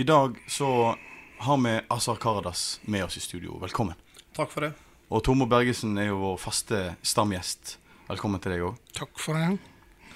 I 0.00 0.02
dag 0.02 0.36
så 0.48 0.96
har 1.38 1.56
vi 1.64 1.80
Azar 1.88 2.16
Karadas 2.16 2.80
med 2.82 3.04
oss 3.04 3.16
i 3.16 3.20
studio. 3.20 3.58
Velkommen. 3.60 3.94
Takk 4.32 4.48
for 4.48 4.64
det. 4.64 4.70
Og 5.12 5.20
Tormod 5.26 5.50
Bergesen 5.50 5.92
er 6.00 6.06
jo 6.08 6.16
vår 6.22 6.38
faste 6.40 6.78
stamgjest. 7.04 7.74
Velkommen 8.08 8.40
til 8.40 8.54
deg 8.54 8.62
òg. 8.64 8.78
Takk 8.96 9.20
for 9.20 9.36
det. 9.36 9.58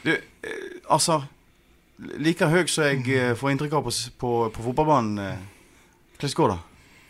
Du, 0.06 0.12
eh, 0.14 0.78
Azar. 0.88 1.26
Like 2.16 2.48
høy 2.48 2.64
som 2.64 2.86
jeg 2.88 3.04
eh, 3.12 3.34
får 3.36 3.52
inntrykk 3.52 3.76
av 3.76 3.84
på, 3.84 3.92
på, 4.24 4.32
på 4.56 4.64
fotballbanen. 4.70 5.18
eh, 5.20 5.44
Hvordan 6.16 6.36
går 6.40 6.54
det? 6.54 6.58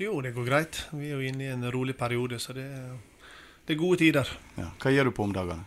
Jo, 0.09 0.17
det 0.27 0.35
går 0.35 0.51
greit. 0.51 0.81
Vi 0.91 1.13
er 1.13 1.15
jo 1.21 1.31
inne 1.31 1.47
i 1.47 1.53
en 1.55 1.71
rolig 1.71 1.95
periode, 1.95 2.43
så 2.43 2.57
det, 2.59 2.67
det 3.69 3.77
er 3.77 3.83
gode 3.85 4.03
tider. 4.03 4.35
Ja. 4.59 4.73
Hva 4.83 4.91
gjør 4.91 5.13
du 5.13 5.15
på 5.15 5.29
om 5.29 5.37
dagene? 5.37 5.63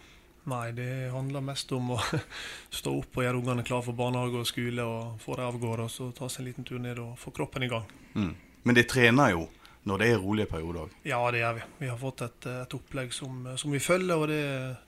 Nei, 0.47 0.71
det 0.75 1.09
handler 1.11 1.43
mest 1.43 1.71
om 1.75 1.93
å 1.97 1.99
stå 2.79 2.93
opp 3.01 3.19
og 3.19 3.25
gjøre 3.25 3.41
ungene 3.41 3.65
klar 3.67 3.83
for 3.85 3.97
barnehage 3.97 4.41
og 4.41 4.47
skole, 4.47 4.83
og 4.83 5.21
få 5.23 5.35
dem 5.39 5.49
av 5.49 5.61
gårde, 5.61 5.87
og 5.87 5.91
så 5.93 6.09
ta 6.15 6.29
seg 6.31 6.43
en 6.43 6.49
liten 6.51 6.67
tur 6.67 6.81
ned 6.83 7.01
og 7.03 7.15
få 7.19 7.35
kroppen 7.35 7.67
i 7.67 7.71
gang. 7.71 7.87
Mm. 8.15 8.33
Men 8.63 8.77
de 8.77 8.85
trener 8.87 9.35
jo 9.35 9.47
når 9.87 10.01
det 10.01 10.07
er 10.11 10.19
rolige 10.19 10.51
perioder 10.51 10.85
òg. 10.85 10.95
Ja, 11.07 11.19
det 11.31 11.41
gjør 11.43 11.59
vi. 11.59 11.65
Vi 11.79 11.89
har 11.91 11.99
fått 11.99 12.23
et, 12.25 12.47
et 12.51 12.73
opplegg 12.75 13.13
som, 13.15 13.43
som 13.59 13.71
vi 13.71 13.79
følger, 13.83 14.15
og 14.15 14.31
det, 14.31 14.41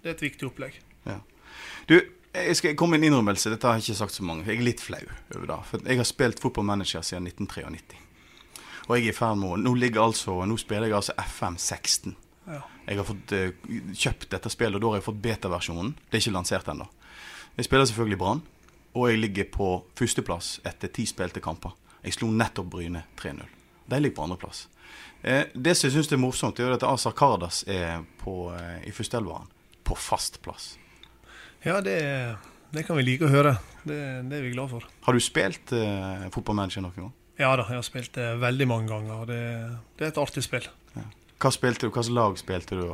det 0.04 0.12
er 0.12 0.18
et 0.18 0.26
viktig 0.28 0.48
opplegg. 0.50 0.80
Du, 1.90 1.96
jeg 2.34 2.56
skal 2.56 2.76
komme 2.78 2.98
med 2.98 3.08
en 3.08 3.14
innrømmelse. 3.14 3.50
Dette 3.50 3.68
har 3.68 3.80
jeg 3.80 3.90
ikke 3.90 4.02
sagt 4.04 4.14
så 4.14 4.24
mange. 4.24 4.46
Jeg 4.46 4.60
er 4.60 4.68
litt 4.68 4.84
flau 4.84 5.02
over 5.02 5.48
det. 5.50 5.60
For 5.72 5.90
jeg 5.90 5.98
har 5.98 6.08
spilt 6.08 6.42
fotballmanager 6.44 7.06
siden 7.06 7.28
1993. 7.32 7.98
Og 8.88 8.98
jeg 8.98 9.08
er 9.08 9.14
i 9.14 9.18
ferd 9.18 9.40
med 9.42 9.54
å 9.54 9.58
Nå 9.62 9.74
ligger 9.78 10.08
altså 10.08 10.40
Nå 10.50 10.58
spiller 10.58 10.90
jeg 10.90 10.98
altså 10.98 11.16
FM 11.18 11.58
16. 11.58 12.16
Ja. 12.50 12.64
Jeg 12.88 12.98
har 12.98 13.06
fått 13.06 13.34
uh, 13.36 13.74
kjøpt 13.94 14.32
dette 14.34 14.50
spillet, 14.50 14.80
og 14.80 14.82
da 14.82 14.94
har 14.94 15.02
jeg 15.02 15.06
fått 15.06 15.22
beta-versjonen. 15.22 15.94
Det 16.08 16.18
er 16.18 16.24
ikke 16.24 16.34
lansert 16.34 16.72
ennå. 16.72 16.88
Jeg 17.60 17.68
spiller 17.68 17.86
selvfølgelig 17.90 18.20
Brann, 18.22 18.42
og 18.98 19.10
jeg 19.12 19.22
ligger 19.22 19.48
på 19.54 19.70
førsteplass 20.00 20.58
etter 20.68 20.92
ti 20.96 21.06
spilte 21.10 21.44
kamper. 21.44 21.76
Jeg 22.02 22.16
slo 22.16 22.30
nettopp 22.32 22.70
Bryne 22.74 23.04
3-0. 23.20 23.46
De 23.90 24.00
ligger 24.00 24.16
på 24.18 24.26
andreplass. 24.26 24.68
Eh, 25.22 25.50
det 25.54 25.76
som 25.76 25.90
jeg 25.90 25.98
syns 25.98 26.12
er 26.16 26.22
morsomt, 26.22 26.60
er 26.62 26.78
at 26.78 26.86
Azar 26.88 27.16
Kardas 27.18 27.64
er 27.68 28.06
på, 28.22 28.54
eh, 28.56 28.88
i 28.88 28.94
førsteelveren 28.96 29.50
på 29.84 29.98
fast 30.00 30.40
plass. 30.46 30.78
Ja, 31.66 31.82
det, 31.84 32.00
det 32.72 32.86
kan 32.88 32.98
vi 32.98 33.04
like 33.04 33.28
å 33.28 33.34
høre. 33.34 33.58
Det, 33.84 34.00
det 34.30 34.40
er 34.40 34.46
vi 34.46 34.54
glad 34.56 34.72
for. 34.72 34.86
Har 35.06 35.16
du 35.16 35.24
spilt 35.24 35.74
eh, 35.76 36.30
fotballmanager 36.32 36.86
noen 36.86 37.02
gang? 37.02 37.16
Ja 37.40 37.54
da, 37.56 37.66
jeg 37.72 37.80
har 37.80 37.88
spilt 37.88 38.16
det 38.18 38.34
veldig 38.40 38.68
mange 38.68 38.92
ganger, 38.92 39.28
det, 39.28 39.44
det 40.00 40.08
er 40.08 40.14
et 40.14 40.20
artig 40.20 40.44
spill. 40.44 40.66
Hva 41.40 41.52
spilte 41.56 41.88
du? 41.88 41.94
Hvilket 41.94 42.12
lag 42.12 42.36
spilte 42.40 42.76
du? 42.76 42.90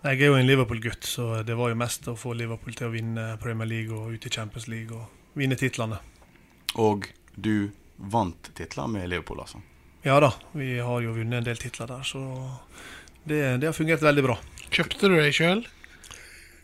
Jeg 0.00 0.20
er 0.22 0.30
jo 0.30 0.36
en 0.38 0.46
Liverpool-gutt, 0.46 1.04
så 1.04 1.42
det 1.44 1.56
var 1.58 1.72
jo 1.72 1.78
mest 1.80 2.06
å 2.08 2.14
få 2.16 2.32
Liverpool 2.38 2.76
til 2.78 2.86
å 2.86 2.92
vinne 2.94 3.24
Premier 3.42 3.68
League 3.68 3.96
og 3.96 4.14
ut 4.14 4.26
i 4.26 4.30
Champions 4.32 4.68
League 4.70 4.94
og 4.94 5.36
vinne 5.36 5.58
titlene. 5.58 5.98
Og 6.78 7.10
du 7.34 7.72
vant 7.98 8.52
titler 8.56 8.88
med 8.88 9.10
Liverpool, 9.10 9.42
altså? 9.42 9.60
Ja 10.06 10.16
da, 10.22 10.30
vi 10.56 10.78
har 10.78 11.02
jo 11.04 11.12
vunnet 11.18 11.42
en 11.42 11.48
del 11.50 11.58
titler 11.60 11.90
der, 11.90 12.06
så 12.06 12.22
det, 13.26 13.42
det 13.60 13.68
har 13.68 13.76
fungert 13.76 14.06
veldig 14.06 14.24
bra. 14.24 14.38
Kjøpte 14.70 15.10
du 15.10 15.18
deg 15.18 15.34
sjøl? 15.36 15.66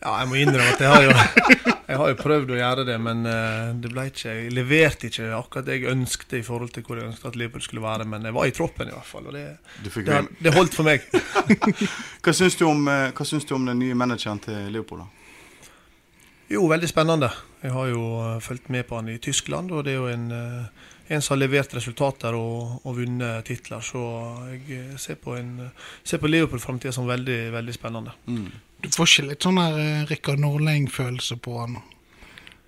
Ja, 0.03 0.13
jeg 0.21 0.29
må 0.29 0.37
innrømme 0.39 0.75
at 0.75 0.83
jeg 0.83 0.91
har 0.93 1.05
jo, 1.07 1.13
jeg 1.91 1.99
har 2.01 2.11
jo 2.11 2.17
prøvd 2.21 2.51
å 2.53 2.59
gjøre 2.59 2.85
det, 2.89 2.97
men 3.01 3.25
eh, 3.31 3.71
det 3.81 3.91
ble 3.93 4.05
ikke, 4.11 4.35
jeg 4.35 4.53
leverte 4.55 5.09
ikke 5.09 5.31
akkurat 5.39 5.69
det 5.69 5.79
jeg 5.79 5.93
ønskte 5.95 6.41
i 6.41 6.45
forhold 6.47 6.75
til 6.75 6.85
hvor 6.87 7.01
jeg 7.01 7.09
ønsket 7.09 7.31
at 7.31 7.39
Liverpool 7.41 7.65
skulle 7.65 7.85
være, 7.85 8.07
men 8.13 8.29
jeg 8.29 8.37
var 8.37 8.51
i 8.51 8.55
troppen 8.57 8.91
i 8.91 8.95
hvert 8.95 9.09
fall, 9.09 9.31
og 9.31 9.37
det, 9.37 9.47
det, 9.87 10.19
det 10.45 10.55
holdt 10.55 10.77
for 10.77 10.89
meg. 10.89 11.07
Hva 12.25 12.35
syns 12.37 12.59
du, 12.61 12.67
om, 12.69 12.85
eh, 12.93 13.09
hva 13.17 13.29
syns 13.29 13.49
du 13.49 13.55
om 13.57 13.65
den 13.71 13.81
nye 13.81 13.97
manageren 13.97 14.43
til 14.45 14.69
Liverpool? 14.69 15.07
da? 15.07 15.09
Jo, 16.53 16.69
veldig 16.71 16.87
spennende. 16.87 17.33
Jeg 17.65 17.73
har 17.75 17.89
jo 17.91 18.05
eh, 18.21 18.37
fulgt 18.45 18.69
med 18.71 18.87
på 18.87 19.01
han 19.01 19.11
i 19.11 19.19
Tyskland, 19.23 19.73
og 19.73 19.89
det 19.89 19.97
er 19.97 19.99
jo 20.03 20.13
en, 20.13 20.29
en 21.09 21.25
som 21.25 21.35
har 21.35 21.43
levert 21.47 21.73
resultater 21.75 22.37
og, 22.37 22.77
og 22.85 23.01
vunnet 23.01 23.49
titler. 23.49 23.81
Så 23.83 24.05
jeg 24.53 25.01
ser 25.03 25.19
på, 25.25 25.35
en, 25.41 25.71
ser 26.05 26.21
på 26.23 26.31
Liverpool-framtida 26.31 26.95
som 26.95 27.09
veldig, 27.09 27.41
veldig 27.57 27.75
spennende. 27.75 28.15
Du 28.83 28.89
får 28.93 29.11
ikke 29.11 29.29
litt 29.31 29.47
sånn 29.47 29.61
der 29.61 29.79
eh, 29.83 30.09
Rikard 30.11 30.43
Norling-følelse 30.43 31.39
på 31.43 31.59
han? 31.61 31.79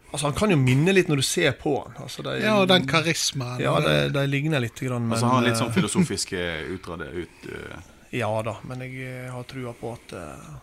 Altså, 0.09 0.31
Han 0.31 0.37
kan 0.39 0.55
jo 0.55 0.57
minne 0.61 0.95
litt 0.95 1.11
når 1.11 1.21
du 1.21 1.27
ser 1.27 1.53
på 1.61 1.75
han. 1.83 1.99
Altså, 2.05 2.25
de, 2.27 2.39
Ja, 2.43 2.57
og 2.63 2.69
den 2.71 2.89
karismaen. 2.89 3.61
Ja, 3.63 3.77
de, 3.85 3.97
de 4.15 4.25
ligner 4.31 4.65
litt. 4.65 4.81
Grann, 4.81 5.05
men, 5.05 5.19
Altså, 5.19 5.33
har 5.35 5.45
litt 5.45 5.61
sånn 5.61 5.71
eh, 5.73 5.77
filosofiske 5.81 6.47
utrede 6.77 7.13
ut 7.13 7.51
uh... 7.53 7.95
Ja 8.15 8.31
da, 8.41 8.55
men 8.65 8.81
jeg 8.87 9.03
eh, 9.05 9.27
har 9.29 9.45
trua 9.45 9.75
på 9.77 9.91
at 9.93 10.15
uh, 10.17 10.55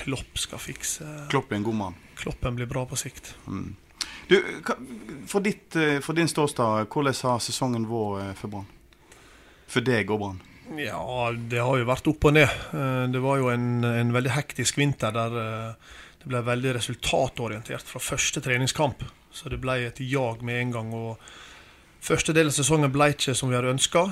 Klopp 0.00 0.40
skal 0.42 0.58
fikse 0.58 1.06
Klopp 1.30 1.52
er 1.52 1.60
en 1.60 1.66
god 1.68 1.78
mann. 1.84 2.00
Kloppen 2.18 2.58
blir 2.58 2.66
bra 2.66 2.82
på 2.90 2.98
sikt. 2.98 3.30
Mm. 3.46 3.76
Du, 4.30 4.44
for, 5.26 5.40
ditt, 5.40 5.76
eh, 5.76 6.00
for 6.00 6.12
din 6.12 6.28
ståstad, 6.28 6.84
hvordan 6.84 7.14
har 7.22 7.38
sesongen 7.38 7.84
eh, 7.84 8.34
for 8.34 8.48
Brann? 8.48 8.66
For 9.66 9.80
deg 9.80 10.10
og 10.10 10.20
Brann? 10.20 10.40
Ja, 10.78 11.32
det 11.50 11.58
har 11.64 11.78
jo 11.80 11.86
vært 11.88 12.06
opp 12.12 12.24
og 12.30 12.34
ned. 12.36 12.50
Eh, 12.76 13.06
Det 13.10 13.20
var 13.24 13.38
jo 13.40 13.48
en, 13.50 13.82
en 13.84 14.12
veldig 14.14 14.30
hektisk 14.36 14.78
vinter 14.78 15.10
der 15.16 15.38
eh, 15.40 15.94
det 16.20 16.28
ble 16.28 16.42
veldig 16.44 16.74
resultatorientert 16.76 17.86
fra 17.88 18.00
første 18.04 18.42
treningskamp. 18.44 19.02
Så 19.32 19.48
det 19.48 19.58
ble 19.62 19.78
et 19.86 20.00
jag 20.04 20.42
med 20.42 20.60
en 20.60 20.74
gang. 20.74 20.90
og 20.94 21.18
Første 22.04 22.32
del 22.36 22.50
av 22.50 22.54
sesongen 22.56 22.92
ble 22.92 23.10
ikke 23.14 23.34
som 23.36 23.48
vi 23.50 23.56
hadde 23.56 23.72
ønska. 23.72 24.02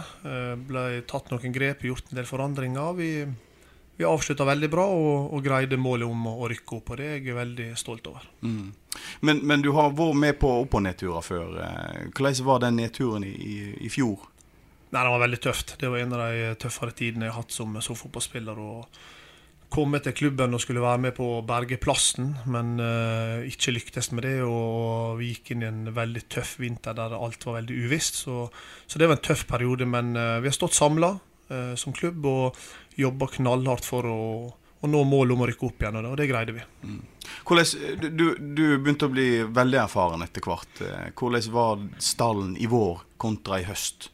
Ble 0.69 1.03
tatt 1.09 1.31
noen 1.33 1.53
grep, 1.53 1.85
gjort 1.85 2.11
en 2.11 2.17
del 2.21 2.27
forandringer. 2.29 2.95
Vi, 2.97 3.11
vi 3.99 4.05
avslutta 4.09 4.47
veldig 4.49 4.71
bra 4.73 4.87
og, 4.89 5.33
og 5.37 5.45
greide 5.45 5.77
målet 5.81 6.09
om 6.09 6.27
å, 6.31 6.35
å 6.45 6.49
rykke 6.53 6.77
opp, 6.79 6.93
og 6.95 7.01
det 7.01 7.07
er 7.11 7.21
jeg 7.29 7.37
veldig 7.37 7.69
stolt 7.81 8.09
over. 8.09 8.25
Mm. 8.45 8.73
Men, 9.29 9.41
men 9.45 9.65
du 9.65 9.71
har 9.77 9.93
vært 9.97 10.21
med 10.25 10.39
på 10.41 10.51
opp- 10.63 10.79
og 10.81 10.85
nedturer 10.89 11.25
før. 11.25 11.57
eh. 11.65 12.03
Hvordan 12.15 12.45
var 12.49 12.65
den 12.65 12.77
nedturen 12.81 13.25
i, 13.29 13.35
i, 13.37 13.59
i 13.85 13.93
fjor? 13.93 14.25
Nei, 14.89 15.03
Det 15.03 15.13
var 15.13 15.23
veldig 15.25 15.41
tøft. 15.45 15.77
Det 15.81 15.93
var 15.93 16.03
en 16.03 16.17
av 16.17 16.25
de 16.25 16.51
tøffere 16.65 16.97
tidene 16.97 17.29
jeg 17.29 17.35
har 17.35 17.43
hatt 17.43 17.55
som, 17.55 17.79
som 17.85 17.99
fotballspiller. 17.99 18.59
å 18.59 18.85
komme 19.69 19.99
til 20.01 20.15
klubben 20.17 20.57
og 20.57 20.63
skulle 20.65 20.81
være 20.81 21.03
med 21.03 21.13
på 21.13 21.27
å 21.29 21.43
berge 21.45 21.77
plassen, 21.77 22.31
men 22.49 22.79
uh, 22.81 23.45
ikke 23.45 23.75
lyktes 23.77 24.09
med 24.17 24.25
det. 24.25 24.39
Og 24.41 25.19
vi 25.21 25.35
gikk 25.35 25.53
inn 25.53 25.67
i 25.67 25.69
en 25.69 25.83
veldig 25.93 26.25
tøff 26.33 26.55
vinter 26.63 26.97
der 26.97 27.13
alt 27.13 27.45
var 27.45 27.59
veldig 27.61 27.77
uvisst. 27.85 28.23
Så, 28.25 28.47
så 28.89 29.01
det 29.01 29.11
var 29.11 29.19
en 29.19 29.27
tøff 29.29 29.45
periode, 29.51 29.85
men 29.85 30.15
uh, 30.17 30.39
vi 30.41 30.49
har 30.49 30.57
stått 30.57 30.79
samla 30.79 31.17
som 31.81 31.95
klubb 31.97 32.27
og 32.29 32.59
jobba 33.01 33.25
knallhardt 33.33 33.87
for 33.89 34.05
å, 34.05 34.17
og 34.79 34.91
nå 34.91 35.01
målet 35.11 35.35
om 35.35 35.43
å 35.43 35.49
rykke 35.51 35.67
opp 35.67 35.83
igjen, 35.83 35.99
og 36.07 36.15
det, 36.19 36.29
greide 36.31 36.55
vi. 36.55 36.63
Hvordan, 37.49 38.05
du, 38.15 38.27
du, 38.39 38.63
begynte 38.79 39.09
å 39.09 39.13
bli 39.13 39.29
veldig 39.43 39.81
erfaren 39.83 40.23
etter 40.23 40.45
hvert. 40.45 40.83
Eh, 40.85 41.09
Hvordan 41.19 41.51
var 41.55 41.83
stallen 42.03 42.55
i 42.61 42.69
vår 42.71 43.03
kontra 43.19 43.59
i 43.59 43.67
høst? 43.67 44.13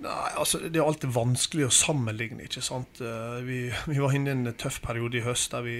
Nei, 0.00 0.30
altså 0.40 0.58
Det 0.64 0.78
er 0.80 0.86
alltid 0.86 1.12
vanskelig 1.12 1.66
å 1.66 1.74
sammenligne. 1.74 2.46
ikke 2.46 2.62
sant? 2.64 3.00
Eh, 3.04 3.40
Vi, 3.44 3.58
vi 3.90 3.98
var 4.00 4.14
inne 4.16 4.32
i 4.32 4.36
en 4.38 4.54
tøff 4.56 4.80
periode 4.84 5.18
i 5.20 5.24
høst 5.26 5.52
der 5.52 5.66
vi 5.66 5.76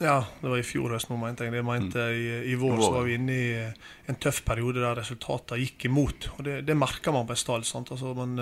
Ja, 0.00 0.24
det 0.40 0.50
var 0.50 0.58
i 0.58 0.64
fjor 0.66 0.90
høst, 0.96 1.10
nå 1.10 1.16
mente 1.20 1.44
jeg 1.46 1.52
det. 1.54 1.60
Mente 1.64 2.06
i, 2.16 2.24
I 2.50 2.54
vår 2.58 2.80
så 2.82 2.88
var 2.96 3.04
vi 3.06 3.14
inne 3.14 3.34
i 3.36 3.50
en 4.10 4.16
tøff 4.20 4.40
periode 4.44 4.80
der 4.82 4.96
resultatene 4.98 5.60
gikk 5.62 5.84
imot. 5.90 6.30
og 6.38 6.44
Det, 6.48 6.56
det 6.66 6.76
merker 6.76 7.12
man 7.14 7.28
på 7.28 7.36
en 7.36 7.42
stall. 7.44 7.64
sant? 7.68 7.92
Altså 7.94 8.14
man, 8.18 8.34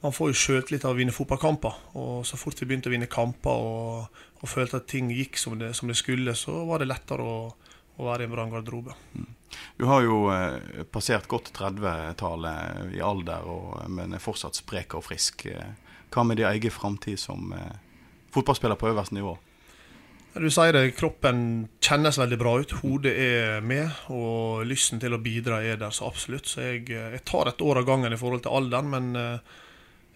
man 0.00 0.14
får 0.16 0.30
jo 0.32 0.38
sjøltillit 0.44 0.86
av 0.88 0.94
å 0.94 0.98
vinne 0.98 1.12
fotballkamper. 1.12 1.76
Og 2.00 2.24
så 2.26 2.38
fort 2.40 2.62
vi 2.62 2.70
begynte 2.70 2.88
å 2.88 2.94
vinne 2.94 3.10
kamper 3.12 3.50
og, 3.66 4.22
og 4.40 4.48
følte 4.48 4.80
at 4.80 4.88
ting 4.88 5.10
gikk 5.12 5.36
som 5.36 5.58
det, 5.60 5.74
som 5.76 5.90
det 5.92 5.98
skulle, 6.00 6.32
så 6.38 6.62
var 6.70 6.80
det 6.80 6.88
lettere 6.88 7.26
å, 7.28 7.36
å 7.98 8.06
være 8.06 8.24
i 8.24 8.28
en 8.28 8.34
bra 8.34 8.46
garderobe. 8.52 8.94
Du 9.76 9.84
har 9.88 10.02
jo 10.04 10.22
eh, 10.32 10.84
passert 10.92 11.26
godt 11.28 11.52
30-tallet 11.56 12.94
i 12.96 13.00
alder, 13.02 13.46
og, 13.48 13.78
men 13.90 14.14
er 14.14 14.22
fortsatt 14.22 14.58
sprek 14.60 14.94
og 14.98 15.06
frisk. 15.08 15.46
Eh, 15.50 15.72
Hva 16.10 16.24
med 16.26 16.40
din 16.40 16.48
egen 16.50 16.74
framtid 16.74 17.18
som 17.22 17.52
eh, 17.56 17.78
fotballspiller 18.34 18.78
på 18.78 18.90
øverste 18.92 19.16
nivå? 19.16 19.36
Du 20.30 20.46
sier 20.46 20.70
det, 20.76 20.92
kroppen 20.94 21.40
kjennes 21.82 22.18
veldig 22.20 22.38
bra 22.38 22.52
ut. 22.62 22.76
Hodet 22.84 23.16
er 23.18 23.64
med, 23.66 23.90
og 24.14 24.62
lysten 24.68 25.02
til 25.02 25.16
å 25.16 25.22
bidra 25.22 25.58
er 25.66 25.80
der 25.80 25.90
så 25.90 26.06
absolutt. 26.06 26.46
Så 26.46 26.62
jeg, 26.62 26.84
eh, 26.94 27.16
jeg 27.16 27.24
tar 27.26 27.50
et 27.50 27.64
år 27.66 27.82
av 27.82 27.88
gangen 27.90 28.14
i 28.14 28.20
forhold 28.20 28.44
til 28.46 28.54
alderen, 28.54 28.92
men 28.94 29.10
eh, 29.18 29.56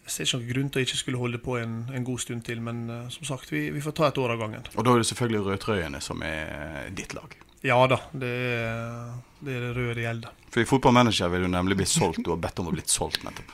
jeg 0.04 0.14
ser 0.14 0.28
ikke 0.28 0.38
noen 0.38 0.52
grunn 0.52 0.70
til 0.70 0.82
å 0.82 0.86
ikke 0.86 1.00
skulle 1.00 1.22
holde 1.24 1.42
på 1.42 1.56
en, 1.58 1.80
en 1.90 2.06
god 2.06 2.22
stund 2.22 2.44
til. 2.46 2.62
Men 2.62 2.84
som 3.10 3.26
sagt, 3.26 3.50
vi, 3.50 3.66
vi 3.74 3.82
får 3.82 3.96
ta 3.98 4.10
et 4.12 4.20
år 4.20 4.36
av 4.36 4.44
gangen. 4.44 4.70
Og 4.76 4.86
da 4.86 4.92
er 4.94 5.02
det 5.02 5.08
selvfølgelig 5.10 5.46
Rødtrøyene 5.48 6.02
som 6.04 6.22
er 6.22 6.92
ditt 6.94 7.16
lag. 7.16 7.34
Ja 7.64 7.78
da, 7.88 7.96
det 8.12 8.28
er 8.28 9.12
det, 9.40 9.54
er 9.54 9.60
det 9.64 9.70
røde 9.76 9.94
det 9.96 10.04
gjelder. 10.04 10.32
For 10.52 10.60
i 10.62 10.68
Fotballmanager 10.68 11.30
vil 11.32 11.46
du 11.46 11.50
nemlig 11.52 11.76
bli 11.80 11.86
solgt. 11.88 12.20
Du 12.24 12.30
har 12.34 12.40
bedt 12.42 12.60
om 12.60 12.68
å 12.68 12.74
bli 12.74 12.84
solgt 12.88 13.24
nettopp. 13.24 13.52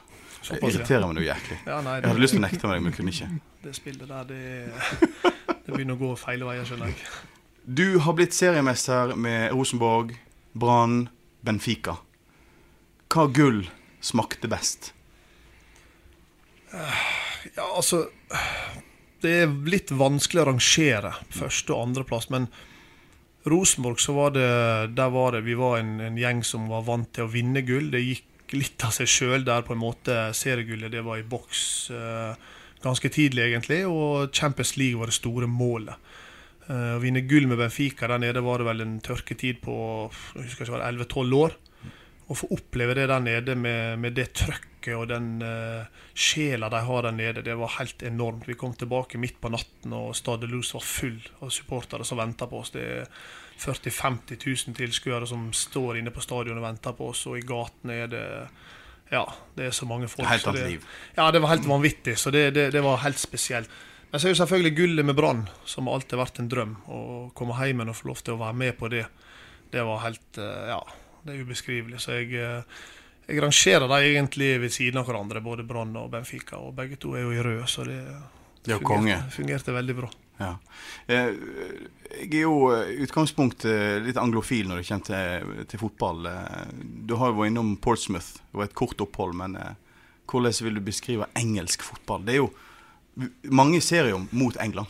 Det 0.50 0.58
irriterer 0.66 1.04
meg 1.06 1.18
noe 1.18 1.26
jæklig. 1.26 1.58
Ja, 1.68 1.78
nei, 1.84 1.98
Jeg 2.00 2.10
hadde 2.10 2.22
lyst 2.24 2.34
til 2.34 2.40
å 2.40 2.44
nekte 2.46 2.70
meg, 2.70 2.80
men 2.82 2.94
kunne 2.96 3.12
ikke. 3.14 3.28
Det 3.62 3.74
spillet 3.76 4.08
der, 4.10 4.24
det, 4.30 5.30
det 5.66 5.74
begynner 5.74 5.94
å 5.98 6.00
gå 6.00 6.10
feil 6.18 6.42
veier, 6.48 6.64
skjønner 6.66 6.90
jeg. 6.90 7.10
Du 7.80 8.00
har 8.02 8.16
blitt 8.18 8.34
seriemester 8.34 9.12
med 9.20 9.52
Rosenborg, 9.54 10.14
Brann, 10.58 11.04
Benfica. 11.46 11.98
Hva 13.12 13.26
gull 13.30 13.62
smakte 14.02 14.50
best? 14.50 14.90
Ja, 16.70 17.66
altså 17.74 18.04
Det 19.20 19.32
er 19.44 19.54
litt 19.68 19.90
vanskelig 19.92 20.42
å 20.42 20.48
rangere 20.52 21.10
første- 21.34 21.74
og 21.74 21.88
andreplass, 21.88 22.30
men 22.32 22.48
Rosenborg, 23.48 24.00
så 24.00 24.12
var 24.12 24.34
det 24.34 24.48
Der 24.96 25.10
var 25.10 25.32
det 25.32 25.46
Vi 25.46 25.56
var 25.56 25.78
en, 25.78 26.00
en 26.00 26.18
gjeng 26.18 26.42
som 26.44 26.68
var 26.68 26.84
vant 26.84 27.08
til 27.14 27.24
å 27.24 27.32
vinne 27.32 27.62
gull. 27.64 27.90
Det 27.92 28.02
gikk 28.04 28.56
litt 28.56 28.82
av 28.84 28.92
seg 28.92 29.08
sjøl 29.08 29.44
der, 29.46 29.64
på 29.64 29.76
en 29.76 29.82
måte. 29.82 30.16
Seriegullet, 30.36 30.92
det 30.92 31.04
var 31.06 31.20
i 31.20 31.26
boks 31.26 31.62
eh, 31.94 32.48
ganske 32.82 33.10
tidlig, 33.12 33.46
egentlig. 33.46 33.84
Og 33.88 34.34
Champions 34.34 34.76
League 34.76 34.98
var 35.00 35.10
det 35.10 35.16
store 35.16 35.48
målet. 35.50 35.96
Eh, 36.66 36.96
å 36.96 37.02
vinne 37.02 37.24
gull 37.30 37.48
med 37.50 37.60
Benfica 37.62 38.10
der 38.10 38.22
nede 38.22 38.44
var 38.44 38.60
det 38.60 38.68
vel 38.68 38.84
en 38.84 38.98
tørketid 39.04 39.62
på 39.64 39.76
jeg 40.36 40.48
husker 40.48 40.66
ikke, 40.66 40.76
var 40.76 40.88
11-12 40.90 41.38
år. 41.40 41.56
Å 42.30 42.36
få 42.38 42.50
oppleve 42.54 42.98
det 42.98 43.08
der 43.10 43.22
nede 43.24 43.56
med, 43.58 43.98
med 44.02 44.18
det 44.18 44.32
trøkket 44.38 44.69
og 44.96 45.08
den 45.10 45.42
uh, 45.44 45.84
sjela 46.14 46.70
de 46.72 46.80
har 46.86 47.04
der 47.06 47.16
nede, 47.16 47.44
det 47.44 47.56
var 47.60 47.76
helt 47.76 48.02
enormt. 48.06 48.48
Vi 48.48 48.56
kom 48.58 48.72
tilbake 48.74 49.20
midt 49.20 49.40
på 49.40 49.52
natten, 49.52 49.92
og 49.96 50.16
Stade 50.16 50.48
Luz 50.50 50.72
var 50.74 50.86
full 50.86 51.20
av 51.40 51.52
supportere 51.54 52.06
som 52.08 52.20
venta 52.20 52.48
på 52.48 52.62
oss. 52.62 52.72
Det 52.74 52.86
er 52.86 53.06
40 53.60 53.92
000-50 53.92 54.46
000 54.68 54.76
tilskuere 54.76 55.28
som 55.28 55.50
står 55.52 56.00
inne 56.00 56.12
på 56.14 56.24
stadion 56.24 56.58
og 56.58 56.64
venter 56.64 56.96
på 56.96 57.10
oss, 57.12 57.26
og 57.28 57.36
i 57.38 57.44
gatene 57.46 58.04
er 58.04 58.12
det 58.12 58.26
Ja, 59.10 59.24
det 59.56 59.64
er 59.66 59.72
så 59.74 59.86
mange 59.90 60.06
folk. 60.08 60.28
Helt 60.30 60.46
annet 60.46 60.68
liv. 60.70 60.84
Ja, 61.16 61.30
det 61.34 61.40
var 61.42 61.50
helt 61.50 61.66
vanvittig. 61.66 62.14
Så 62.18 62.30
det, 62.30 62.52
det, 62.54 62.68
det 62.72 62.82
var 62.84 63.02
helt 63.02 63.18
spesielt. 63.18 63.70
Men 64.10 64.20
så 64.20 64.28
er 64.28 64.32
jo 64.34 64.38
selvfølgelig 64.38 64.76
gullet 64.76 65.06
med 65.06 65.16
Brann, 65.18 65.42
som 65.66 65.88
alltid 65.90 66.16
har 66.16 66.24
vært 66.24 66.38
en 66.38 66.50
drøm. 66.50 66.76
Å 66.86 67.00
komme 67.34 67.56
hjem 67.58 67.82
og 67.88 67.98
få 67.98 68.10
lov 68.10 68.22
til 68.22 68.36
å 68.36 68.40
være 68.40 68.58
med 68.62 68.78
på 68.78 68.90
det, 68.90 69.04
det 69.70 69.84
var 69.86 70.02
helt 70.02 70.38
eh, 70.38 70.70
Ja, 70.70 70.80
det 71.26 71.34
er 71.34 71.44
ubeskrivelig. 71.44 72.00
Så 72.02 72.16
jeg, 72.18 72.34
eh, 72.38 72.80
jeg 73.30 73.42
rangerer 73.44 73.86
dem 73.86 73.96
egentlig 74.10 74.50
ved 74.62 74.72
siden 74.74 75.00
av 75.00 75.06
hverandre, 75.08 75.40
både 75.44 75.64
Brann 75.68 75.94
og 76.00 76.10
Benfica. 76.12 76.58
Og 76.58 76.74
begge 76.76 76.98
to 77.00 77.14
er 77.16 77.22
jo 77.26 77.32
i 77.36 77.42
rød, 77.46 77.62
så 77.70 77.84
det, 77.86 78.00
Det 78.66 78.74
er 78.74 78.82
fungerte, 78.82 79.30
fungerte 79.34 79.72
veldig 79.76 79.96
bra. 80.02 80.10
Ja. 80.40 80.54
Eh, 81.06 81.34
Jeg 82.10 82.32
er 82.34 82.42
jo 82.42 82.70
i 82.74 82.96
utgangspunktet 83.04 84.02
litt 84.06 84.16
anglofil 84.18 84.66
når 84.68 84.80
det 84.80 84.86
kommer 84.88 85.04
til, 85.06 85.66
til 85.70 85.78
fotball. 85.84 86.26
Eh, 86.26 86.70
Du 87.06 87.14
har 87.20 87.30
jo 87.30 87.38
vært 87.40 87.52
innom 87.52 87.76
Portsmouth. 87.76 88.40
Det 88.50 88.58
var 88.58 88.64
et 88.70 88.74
kort 88.74 89.00
opphold, 89.04 89.34
men 89.36 89.56
eh, 89.56 89.74
hvordan 90.30 90.64
vil 90.64 90.74
du 90.74 90.80
beskrive 90.80 91.28
engelsk 91.36 91.82
fotball? 91.82 92.24
Det 92.26 92.34
er 92.34 92.40
jo 92.42 92.50
mange 93.50 93.80
serier 93.84 94.16
mot 94.32 94.56
England. 94.62 94.88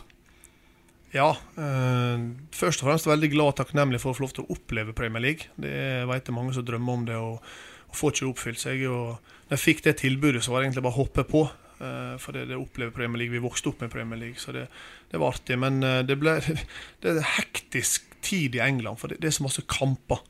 Ja. 1.12 1.32
Eh, 1.58 2.22
først 2.54 2.82
og 2.84 2.90
fremst 2.90 3.08
veldig 3.10 3.30
glad 3.32 3.52
og 3.52 3.56
takknemlig 3.58 3.98
for 4.02 4.12
å 4.12 4.18
få 4.18 4.24
lov 4.28 4.34
til 4.36 4.46
å 4.46 4.54
oppleve 4.54 4.94
Premier 4.94 5.24
League. 5.24 5.50
Det 5.58 6.06
vet 6.10 6.30
jeg 6.30 6.36
mange 6.36 6.54
som 6.54 6.64
drømmer 6.66 6.92
om 7.00 7.06
det, 7.08 7.16
og, 7.18 7.42
og 7.90 7.98
får 7.98 8.14
ikke 8.14 8.30
oppfylt. 8.30 8.60
Så 8.62 8.70
jeg, 8.72 8.84
jo- 8.86 9.18
når 9.50 9.56
jeg 9.56 9.64
fikk 9.64 9.82
det 9.84 9.96
tilbudet, 9.98 10.44
så 10.44 10.52
var 10.52 10.60
det 10.62 10.70
egentlig 10.70 10.86
bare 10.86 10.94
å 10.94 11.02
hoppe 11.02 11.24
på. 11.26 11.42
eh, 11.80 12.16
for 12.20 12.36
det, 12.36 12.46
det 12.48 12.58
opplever 12.60 12.92
Premier 12.94 13.18
League. 13.18 13.32
Vi 13.32 13.42
vokste 13.42 13.70
opp 13.72 13.80
med 13.80 13.90
Premier 13.90 14.18
League, 14.20 14.38
så 14.38 14.52
det, 14.52 14.68
det 15.10 15.18
var 15.18 15.34
artig. 15.34 15.58
Men 15.58 15.82
eh, 15.82 16.02
det 16.06 16.18
ble 16.20 16.36
det 17.02 17.16
er 17.16 17.34
hektisk 17.38 18.06
tid 18.22 18.54
i 18.54 18.62
England, 18.62 19.00
for 19.00 19.08
det, 19.08 19.20
det 19.20 19.30
er 19.30 19.36
så 19.38 19.46
masse 19.46 19.64
kamper. 19.66 20.20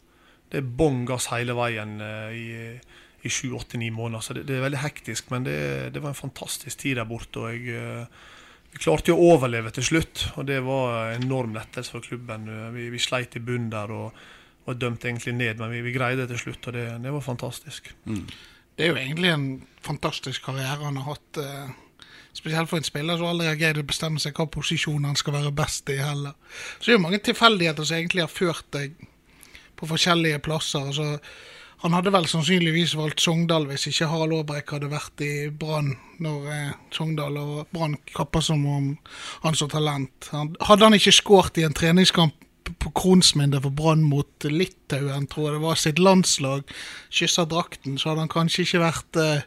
Det 0.50 0.62
er 0.62 0.74
bånn 0.80 1.04
gass 1.06 1.28
hele 1.30 1.54
veien 1.58 2.00
eh, 2.00 2.32
i, 2.32 2.48
i 3.22 3.28
sju, 3.30 3.52
åtte, 3.58 3.78
ni 3.78 3.90
måneder. 3.90 4.24
Så 4.24 4.38
det, 4.38 4.48
er 4.48 4.64
veldig 4.64 4.84
hektisk, 4.84 5.30
men 5.34 5.44
det, 5.44 5.98
var 6.00 6.14
en 6.14 6.22
fantastisk 6.22 6.78
tid 6.78 6.96
der 6.96 7.08
borte. 7.10 7.42
og 7.42 7.52
jeg... 7.52 8.06
vi 8.72 8.78
klarte 8.78 9.10
jo 9.10 9.18
å 9.18 9.34
overleve 9.34 9.70
til 9.74 9.84
slutt, 9.84 10.28
og 10.38 10.46
det 10.46 10.60
var 10.62 11.16
en 11.16 11.26
enorm 11.26 11.52
lettelse 11.58 11.90
for 11.90 12.06
klubben. 12.06 12.46
Vi, 12.76 12.88
vi 12.94 13.02
sleit 13.02 13.34
i 13.36 13.42
bunnen 13.42 13.72
der 13.74 13.90
og 13.90 14.14
var 14.70 14.80
dømt 14.80 15.04
egentlig 15.04 15.34
ned, 15.36 15.60
men 15.60 15.74
vi, 15.74 15.82
vi 15.84 15.92
greide 15.98 16.24
det 16.24 16.32
til 16.34 16.44
slutt, 16.46 16.70
og 16.70 16.78
det, 16.78 16.86
det 17.04 17.12
var 17.14 17.26
fantastisk. 17.26 17.92
Det 18.06 18.86
er 18.86 18.92
jo 18.94 18.98
egentlig 19.00 19.30
en 19.34 19.46
fantastisk 19.84 20.46
karriere 20.46 20.80
han 20.86 20.96
har 21.00 21.12
hatt. 21.14 21.40
eh, 21.42 21.70
Spesielt 22.32 22.70
for 22.70 22.78
en 22.78 22.86
spiller 22.86 23.18
som 23.18 23.26
aldri 23.26 23.48
har 23.48 23.56
greid 23.58 23.78
å 23.80 23.82
bestemme 23.82 24.20
seg 24.22 24.36
hva 24.38 24.44
posisjon 24.54 25.02
han 25.04 25.16
skal 25.18 25.34
være 25.34 25.50
best 25.58 25.90
i 25.90 25.96
heller. 25.98 26.36
Så 26.78 26.84
det 26.86 26.92
er 26.92 26.98
jo 27.00 27.02
mange 27.02 27.18
tilfeldigheter 27.26 27.88
som 27.88 27.98
egentlig 27.98 28.22
har 28.22 28.30
ført 28.30 28.68
deg 28.76 28.94
på 29.80 29.88
forskjellige 29.90 30.38
plasser. 30.46 30.86
Altså, 30.92 31.18
han 31.82 31.96
hadde 31.96 32.12
vel 32.14 32.28
sannsynligvis 32.30 32.94
valgt 32.94 33.24
Sogndal 33.24 33.66
hvis 33.66 33.88
ikke 33.90 34.08
Harald 34.12 34.36
Aabrekk 34.36 34.76
hadde 34.76 34.92
vært 34.92 35.24
i 35.26 35.32
Brann 35.50 35.90
når 36.22 36.48
eh, 36.54 36.72
Sogndal 36.94 37.40
og 37.40 37.74
Brann 37.74 37.98
kapper 38.14 38.44
som 38.46 38.62
om 38.68 38.90
han 39.42 39.58
så 39.58 39.66
talent. 39.72 40.30
Han, 40.30 40.54
hadde 40.70 40.86
han 40.86 40.98
ikke 41.00 41.16
skåret 41.18 41.58
i 41.58 41.66
en 41.66 41.74
treningskamp 41.76 42.39
på 42.78 42.92
kronsminnet 42.96 43.64
for 43.64 43.74
Brann 43.74 44.02
mot 44.06 44.46
Litauen, 44.46 45.26
tror 45.30 45.46
jeg 45.48 45.56
det 45.56 45.64
var, 45.64 45.80
sitt 45.80 46.00
landslag, 46.02 46.72
kyssa 47.10 47.46
drakten, 47.50 47.98
så 47.98 48.10
hadde 48.10 48.26
han 48.26 48.32
kanskje 48.32 48.66
ikke 48.66 48.82
vært 48.84 49.20
eh, 49.20 49.44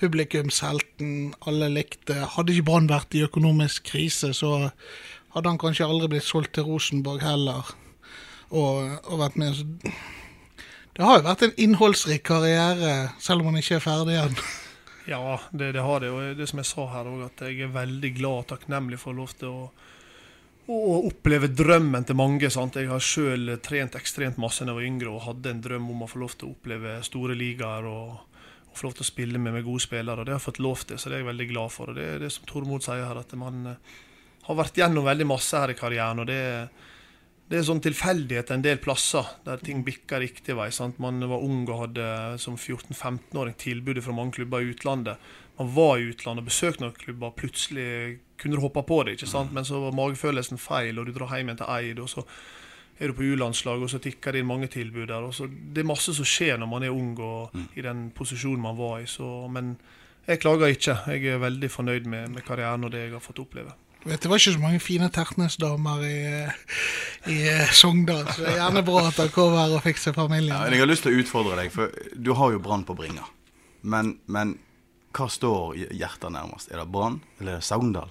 publikumshelten 0.00 1.34
alle 1.48 1.70
likte. 1.72 2.16
Hadde 2.36 2.54
ikke 2.54 2.68
Brann 2.70 2.90
vært 2.90 3.16
i 3.16 3.24
økonomisk 3.26 3.90
krise, 3.92 4.32
så 4.36 4.70
hadde 5.34 5.52
han 5.52 5.60
kanskje 5.60 5.88
aldri 5.88 6.14
blitt 6.14 6.26
solgt 6.26 6.54
til 6.56 6.66
Rosenborg 6.68 7.22
heller, 7.24 7.74
og, 8.50 8.96
og 9.06 9.20
vært 9.22 9.38
med. 9.40 9.60
Det 10.96 11.06
har 11.06 11.20
jo 11.20 11.28
vært 11.28 11.46
en 11.46 11.60
innholdsrik 11.66 12.24
karriere, 12.26 13.12
selv 13.22 13.44
om 13.44 13.52
han 13.52 13.62
ikke 13.62 13.78
er 13.78 13.86
ferdig 13.86 14.16
igjen. 14.16 14.42
Ja, 15.08 15.40
det, 15.50 15.72
det 15.72 15.82
har 15.82 16.02
det. 16.02 16.10
Og 16.12 16.36
det 16.38 16.46
som 16.50 16.60
jeg 16.60 16.68
sa 16.68 16.86
her 16.92 17.08
at 17.24 17.42
jeg 17.46 17.64
er 17.64 17.72
veldig 17.74 18.12
glad 18.18 18.44
og 18.44 18.50
takknemlig 18.52 19.00
for 19.00 19.14
å 19.14 19.22
lov 19.22 19.32
til 19.38 19.48
å, 19.50 19.62
å 20.68 20.96
oppleve 21.08 21.48
drømmen 21.48 22.04
til 22.06 22.18
mange. 22.18 22.50
sant? 22.50 22.76
Jeg 22.76 22.90
har 22.90 23.00
sjøl 23.02 23.56
trent 23.62 23.96
ekstremt 23.96 24.38
masse 24.38 24.64
da 24.64 24.70
jeg 24.70 24.78
var 24.78 24.88
yngre 24.88 25.14
og 25.14 25.24
hadde 25.24 25.54
en 25.54 25.62
drøm 25.64 25.88
om 25.94 26.04
å 26.04 26.10
få 26.10 26.20
lov 26.22 26.36
til 26.36 26.50
å 26.50 26.52
oppleve 26.52 26.98
store 27.06 27.34
ligaer 27.38 27.88
og, 27.88 28.20
og 28.68 28.76
få 28.76 28.86
lov 28.86 28.98
til 28.98 29.06
å 29.06 29.10
spille 29.10 29.40
med, 29.40 29.54
med 29.56 29.66
gode 29.66 29.86
spillere. 29.86 30.20
og 30.20 30.26
Det 30.26 30.34
har 30.34 30.40
jeg 30.40 30.48
fått 30.50 30.62
lov 30.62 30.84
til, 30.84 31.00
så 31.00 31.08
det 31.08 31.18
er 31.18 31.24
jeg 31.24 31.30
veldig 31.32 31.48
glad 31.54 31.74
for. 31.74 31.90
og 31.90 31.98
Det 31.98 32.06
er 32.06 32.22
det 32.22 32.30
som 32.34 32.46
Tormod 32.46 32.86
sier 32.86 33.06
her, 33.06 33.24
at 33.24 33.34
man 33.40 33.66
eh, 33.72 33.98
har 34.46 34.62
vært 34.62 34.80
gjennom 34.82 35.08
veldig 35.08 35.28
masse 35.30 35.64
her 35.64 35.72
i 35.72 35.78
karrieren. 35.78 36.22
og 36.22 36.30
det 36.30 36.40
det 37.50 37.58
er 37.58 37.64
sånn 37.66 37.80
tilfeldighet 37.82 38.52
en 38.54 38.62
del 38.62 38.78
plasser 38.78 39.26
der 39.42 39.58
ting 39.58 39.80
bikker 39.82 40.22
riktig 40.22 40.54
vei. 40.54 40.68
sant? 40.70 41.00
Man 41.02 41.18
var 41.18 41.42
ung 41.42 41.64
og 41.64 41.80
hadde 41.80 42.04
som 42.38 42.54
14-15-åring 42.54 43.56
tilbudet 43.58 44.04
fra 44.06 44.14
mange 44.14 44.36
klubber 44.36 44.62
i 44.62 44.70
utlandet. 44.70 45.18
Man 45.58 45.72
var 45.74 45.98
i 45.98 46.06
utlandet 46.12 46.44
og 46.44 46.46
besøkte 46.46 46.84
noen 46.84 46.94
klubber, 46.94 47.34
plutselig 47.34 48.20
kunne 48.40 48.56
du 48.56 48.64
hoppe 48.64 48.82
på 48.86 49.02
det. 49.04 49.18
ikke 49.18 49.28
sant? 49.30 49.52
Men 49.52 49.66
så 49.68 49.80
var 49.84 49.96
magefølelsen 49.96 50.58
feil, 50.58 50.98
og 50.98 51.06
du 51.06 51.12
drar 51.16 51.36
hjem 51.36 51.52
igjen 51.52 51.60
til 51.60 51.72
Eid, 51.76 52.00
og 52.00 52.10
så 52.12 52.24
er 53.00 53.08
du 53.08 53.16
på 53.16 53.24
U-landslaget, 53.32 53.86
og 53.86 53.92
så 53.92 54.00
tikker 54.02 54.32
det 54.32 54.42
inn 54.42 54.48
mange 54.50 54.68
tilbud 54.72 55.06
der. 55.08 55.24
og 55.24 55.34
så 55.34 55.48
Det 55.48 55.80
er 55.80 55.88
masse 55.88 56.14
som 56.14 56.26
skjer 56.28 56.58
når 56.60 56.68
man 56.68 56.84
er 56.84 56.92
ung 56.92 57.14
og 57.18 57.54
i 57.76 57.84
den 57.84 58.10
posisjonen 58.16 58.60
man 58.60 58.76
var 58.76 59.00
i. 59.00 59.06
Så, 59.08 59.48
men 59.48 59.76
jeg 60.26 60.40
klager 60.40 60.66
ikke. 60.74 60.98
Jeg 61.06 61.24
er 61.34 61.38
veldig 61.40 61.70
fornøyd 61.70 62.04
med, 62.04 62.28
med 62.36 62.44
karrieren 62.44 62.84
og 62.84 62.92
det 62.92 63.06
jeg 63.06 63.14
har 63.16 63.24
fått 63.24 63.40
oppleve. 63.40 63.72
Vet, 64.04 64.22
det 64.22 64.30
var 64.30 64.40
ikke 64.40 64.52
så 64.54 64.60
mange 64.62 64.80
fine 64.80 65.10
Tertnes-damer 65.12 66.04
i, 66.08 66.20
i 67.28 67.36
eh, 67.48 67.72
Sogndal, 67.76 68.24
så 68.32 68.46
det 68.46 68.54
er 68.54 68.62
gjerne 68.62 68.82
bra 68.86 69.02
at 69.10 69.18
dere 69.18 69.32
kommer 69.34 69.60
her 69.60 69.74
og 69.76 69.82
fikser 69.84 70.16
familien. 70.16 70.54
Ja, 70.56 70.70
jeg 70.72 70.80
har 70.80 70.88
lyst 70.88 71.04
til 71.04 71.12
å 71.12 71.20
utfordre 71.20 71.58
deg, 71.58 71.68
for 71.74 71.92
du 72.16 72.32
har 72.38 72.54
jo 72.54 72.62
Brann 72.64 72.86
på 72.88 72.96
bringa. 72.96 73.26
Men, 73.82 74.14
men 74.24 74.54
hva 75.16 75.28
står 75.28 75.76
hjertet 75.92 76.32
nærmest? 76.32 76.72
Er 76.72 76.80
det 76.80 76.88
Brann, 76.94 77.20
eller 77.40 77.58
er 77.58 77.60
det 77.60 77.68
Sogndal? 77.68 78.08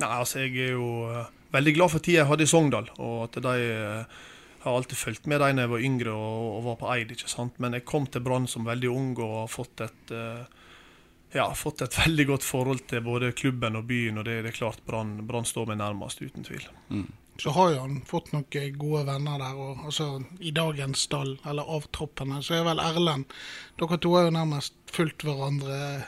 Nei, 0.00 0.08
altså 0.08 0.44
Jeg 0.44 0.56
er 0.56 0.76
jo 0.76 0.88
eh, 1.10 1.32
veldig 1.52 1.74
glad 1.76 1.92
for 1.92 2.04
tida 2.04 2.22
jeg 2.22 2.30
hadde 2.30 2.46
i 2.46 2.50
Sogndal, 2.50 2.88
og 3.02 3.26
at 3.26 3.38
de 3.44 3.54
eh, 3.68 4.20
har 4.62 4.76
alltid 4.78 4.98
fulgt 4.98 5.26
med 5.28 5.42
dem 5.42 5.58
da 5.58 5.66
jeg 5.66 5.72
var 5.74 5.86
yngre 5.88 6.16
og, 6.16 6.48
og 6.56 6.66
var 6.70 6.78
på 6.80 6.90
Eid. 6.94 7.12
ikke 7.12 7.30
sant? 7.30 7.58
Men 7.60 7.76
jeg 7.76 7.88
kom 7.88 8.06
til 8.06 8.24
Brann 8.24 8.48
som 8.48 8.68
veldig 8.68 8.92
ung 8.92 9.14
og 9.18 9.40
har 9.42 9.50
fått 9.52 9.84
et 9.84 10.14
eh, 10.16 10.60
ja, 11.32 11.48
fått 11.56 11.82
et 11.84 11.98
veldig 12.04 12.28
godt 12.30 12.46
forhold 12.46 12.86
til 12.88 13.04
både 13.04 13.32
klubben 13.36 13.76
og 13.76 13.88
byen, 13.88 14.20
og 14.20 14.28
det, 14.28 14.42
det 14.46 14.52
er 14.52 14.60
klart 14.62 14.84
Brann 14.86 15.18
Brann 15.28 15.48
står 15.48 15.72
meg 15.72 15.82
nærmest, 15.82 16.22
uten 16.22 16.46
tvil. 16.46 16.64
så 17.40 17.52
har 17.56 17.70
jo 17.72 17.84
han 17.84 18.00
fått 18.06 18.32
noen 18.32 18.74
gode 18.78 19.06
venner 19.08 19.38
der. 19.40 19.56
og 19.56 19.86
altså, 19.88 20.08
I 20.40 20.52
dagens 20.56 21.04
stall, 21.08 21.38
eller 21.48 21.68
av 21.68 21.88
troppene, 21.92 22.42
så 22.44 22.58
er 22.58 22.66
vel 22.68 22.80
Erlend 22.80 23.32
Dere 23.80 23.98
to 23.98 24.12
har 24.16 24.28
jo 24.28 24.36
nærmest 24.36 24.76
fulgt 24.92 25.24
hverandre 25.24 26.04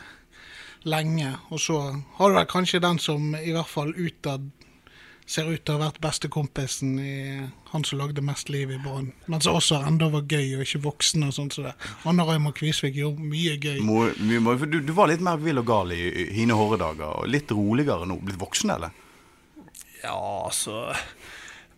lenge. 0.88 1.32
Og 1.50 1.60
så 1.60 1.80
har 2.18 2.30
du 2.30 2.38
vel 2.38 2.50
kanskje 2.50 2.82
den 2.84 3.00
som 3.02 3.34
i 3.38 3.52
hvert 3.54 3.70
fall 3.70 3.94
utad 3.96 4.50
ser 5.26 5.48
ut 5.48 5.62
til 5.64 5.72
å 5.72 5.78
ha 5.78 5.86
vært 5.86 6.00
bestekompisen 6.04 6.98
i 7.00 7.14
han 7.70 7.84
som 7.86 7.98
lagde 7.98 8.22
mest 8.24 8.50
liv 8.52 8.70
i 8.74 8.78
Brann. 8.80 9.10
Men 9.30 9.40
som 9.42 9.56
også 9.56 9.80
enda 9.88 10.10
var 10.12 10.26
gøy 10.28 10.58
og 10.58 10.64
ikke 10.66 10.82
voksen 10.84 11.24
og 11.26 11.32
sånt 11.36 11.56
som 11.56 11.64
så 11.64 11.70
det. 11.70 11.92
Anna 12.10 12.26
Raymond 12.28 12.56
Kvisvik 12.58 12.98
gjorde 12.98 13.24
mye 13.24 13.56
gøy. 13.56 13.80
Må, 13.84 14.02
mye, 14.20 14.42
må, 14.44 14.56
du, 14.60 14.78
du, 14.84 14.92
var 14.96 15.08
litt 15.10 15.24
mer 15.24 15.40
vill 15.40 15.62
og 15.62 15.68
gal 15.68 15.94
i, 15.96 16.02
i 16.04 16.28
hine 16.36 16.56
Håredager, 16.58 17.22
og 17.22 17.32
litt 17.32 17.52
roligere 17.56 18.08
nå. 18.08 18.20
Blitt 18.24 18.40
voksen, 18.40 18.74
eller? 18.76 19.00
Ja, 20.04 20.18
altså 20.44 20.90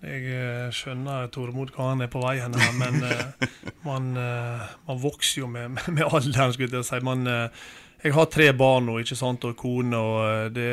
Jeg 0.02 0.26
eh, 0.34 0.66
skjønner 0.74 1.30
Tormod 1.34 1.70
hva 1.76 1.92
han 1.92 2.02
er 2.02 2.10
på 2.10 2.20
vei 2.24 2.40
hen, 2.42 2.56
men 2.80 2.98
uh, 3.06 3.46
man, 3.88 4.10
uh, 4.18 4.66
man, 4.90 5.02
vokser 5.02 5.44
jo 5.44 5.50
med, 5.50 5.78
med 5.86 6.02
alderen, 6.10 6.54
skulle 6.56 6.82
jeg 6.82 6.90
si. 6.90 7.02
Man, 7.06 7.30
jeg 8.06 8.14
har 8.14 8.28
tre 8.30 8.46
barn 8.54 8.86
nå, 8.86 9.00
ikke 9.02 9.18
sant, 9.18 9.44
og 9.48 9.56
kone, 9.58 9.98
og 9.98 10.18
eh, 10.28 10.48
det, 10.54 10.70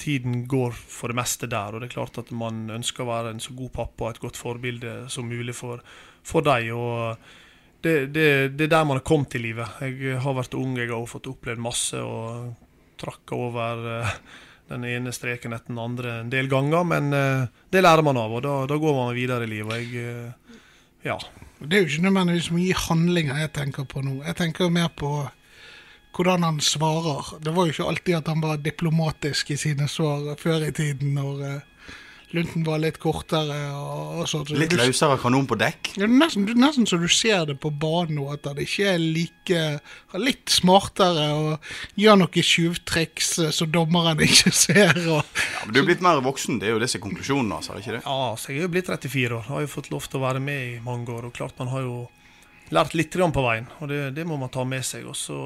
tiden 0.00 0.44
går 0.48 0.72
for 0.72 1.12
det 1.12 1.18
meste 1.18 1.48
der. 1.50 1.74
Og 1.74 1.82
det 1.82 1.90
er 1.90 1.96
klart 1.96 2.20
at 2.22 2.32
man 2.34 2.64
ønsker 2.72 3.04
å 3.04 3.10
være 3.10 3.34
en 3.34 3.42
så 3.42 3.56
god 3.56 3.72
pappa 3.74 4.06
og 4.06 4.14
et 4.14 4.22
godt 4.22 4.40
forbilde 4.40 4.94
som 5.12 5.28
mulig 5.28 5.56
for, 5.58 5.82
for 6.24 6.46
dem. 6.46 6.70
Og 6.78 7.84
det, 7.84 7.94
det, 8.14 8.26
det, 8.56 8.68
er 8.68 8.72
der 8.78 8.88
man 8.88 9.00
har 9.00 9.06
kommet 9.06 9.36
i 9.36 9.42
livet. 9.44 9.76
Jeg 9.84 10.22
har 10.24 10.38
vært 10.38 10.56
ung, 10.56 10.78
jeg 10.80 10.92
har 10.92 11.06
fått 11.10 11.28
opplevd 11.30 11.62
masse 11.62 12.00
og 12.00 12.54
trakka 13.00 13.36
over 13.50 13.86
eh, 13.98 14.16
den 14.72 14.88
ene 14.88 15.12
streken 15.12 15.52
etter 15.52 15.74
den 15.74 15.82
andre 15.82 16.18
en 16.22 16.32
del 16.32 16.48
ganger. 16.48 16.88
Men 16.88 17.12
eh, 17.12 17.46
det 17.68 17.84
lærer 17.84 18.06
man 18.06 18.20
av, 18.24 18.38
og 18.40 18.44
da, 18.46 18.58
da 18.70 18.80
går 18.80 19.00
man 19.02 19.16
videre 19.16 19.44
i 19.44 19.52
livet. 19.52 19.84
Jeg, 19.84 20.60
ja. 21.04 21.20
Det 21.60 21.76
er 21.76 21.84
jo 21.84 21.92
ikke 21.92 22.08
nødvendigvis 22.08 22.52
mye 22.56 22.84
handlinger 22.88 23.44
jeg 23.44 23.56
tenker 23.56 23.88
på 23.88 24.00
nå. 24.04 24.22
Jeg 24.24 24.40
tenker 24.40 24.72
mer 24.72 24.88
på 24.96 25.18
hvordan 26.14 26.46
han 26.46 26.60
svarer. 26.62 27.36
Det 27.42 27.54
var 27.54 27.66
jo 27.66 27.74
ikke 27.74 27.90
alltid 27.90 28.18
at 28.20 28.32
han 28.32 28.42
var 28.44 28.62
diplomatisk 28.62 29.54
i 29.54 29.60
sine 29.60 29.88
svar 29.90 30.34
før 30.40 30.68
i 30.68 30.72
tiden, 30.74 31.14
når 31.18 31.40
uh, 31.42 31.88
lunten 32.34 32.64
var 32.66 32.80
litt 32.82 32.98
kortere. 33.02 33.56
og, 33.74 34.22
og. 34.22 34.52
Litt 34.54 34.74
løsere 34.78 35.18
kanon 35.22 35.46
på 35.50 35.58
dekk? 35.58 35.92
Ja, 36.00 36.08
nesten, 36.10 36.46
nesten 36.58 36.88
så 36.88 36.98
du 37.00 37.06
ser 37.12 37.46
det 37.50 37.58
på 37.62 37.70
banen 37.70 38.18
nå, 38.18 38.28
at 38.34 38.46
han 38.48 38.60
ikke 38.62 38.94
er 38.94 39.02
like 39.02 39.62
Litt 40.18 40.52
smartere 40.52 41.26
og 41.34 41.70
gjør 42.00 42.20
noen 42.22 42.48
tjuvtriks 42.50 43.34
uh, 43.42 43.50
som 43.54 43.70
dommeren 43.74 44.22
ikke 44.28 44.54
ser. 44.54 44.94
Og, 45.04 45.22
ja, 45.22 45.64
men 45.64 45.74
Du 45.74 45.82
er 45.82 45.88
blitt 45.90 46.04
mer 46.04 46.22
voksen, 46.24 46.60
det 46.62 46.70
er 46.70 46.76
jo 46.76 46.82
det 46.82 46.90
som 46.92 47.00
er 47.00 47.06
konklusjonen? 47.08 47.54
Altså, 47.58 47.78
ikke 47.80 47.98
det? 47.98 48.04
Ja, 48.06 48.34
så 48.38 48.52
jeg 48.52 48.62
er 48.62 48.68
jo 48.68 48.74
blitt 48.76 48.92
34 48.92 49.40
år. 49.40 49.48
Har 49.50 49.64
jo 49.66 49.72
fått 49.78 49.90
lov 49.94 50.06
til 50.08 50.22
å 50.22 50.26
være 50.26 50.42
med 50.44 50.68
i 50.68 50.76
mange 50.84 51.10
år. 51.14 51.28
og 51.30 51.34
klart 51.36 51.58
man 51.60 51.72
har 51.74 51.86
jo 51.86 52.04
lært 52.74 52.94
litt 52.96 53.12
på 53.12 53.44
veien, 53.44 53.68
og 53.80 53.90
det, 53.90 54.00
det 54.16 54.24
må 54.26 54.38
man 54.40 54.52
ta 54.52 54.64
med 54.64 54.84
seg. 54.86 55.04
og 55.06 55.16
så 55.18 55.38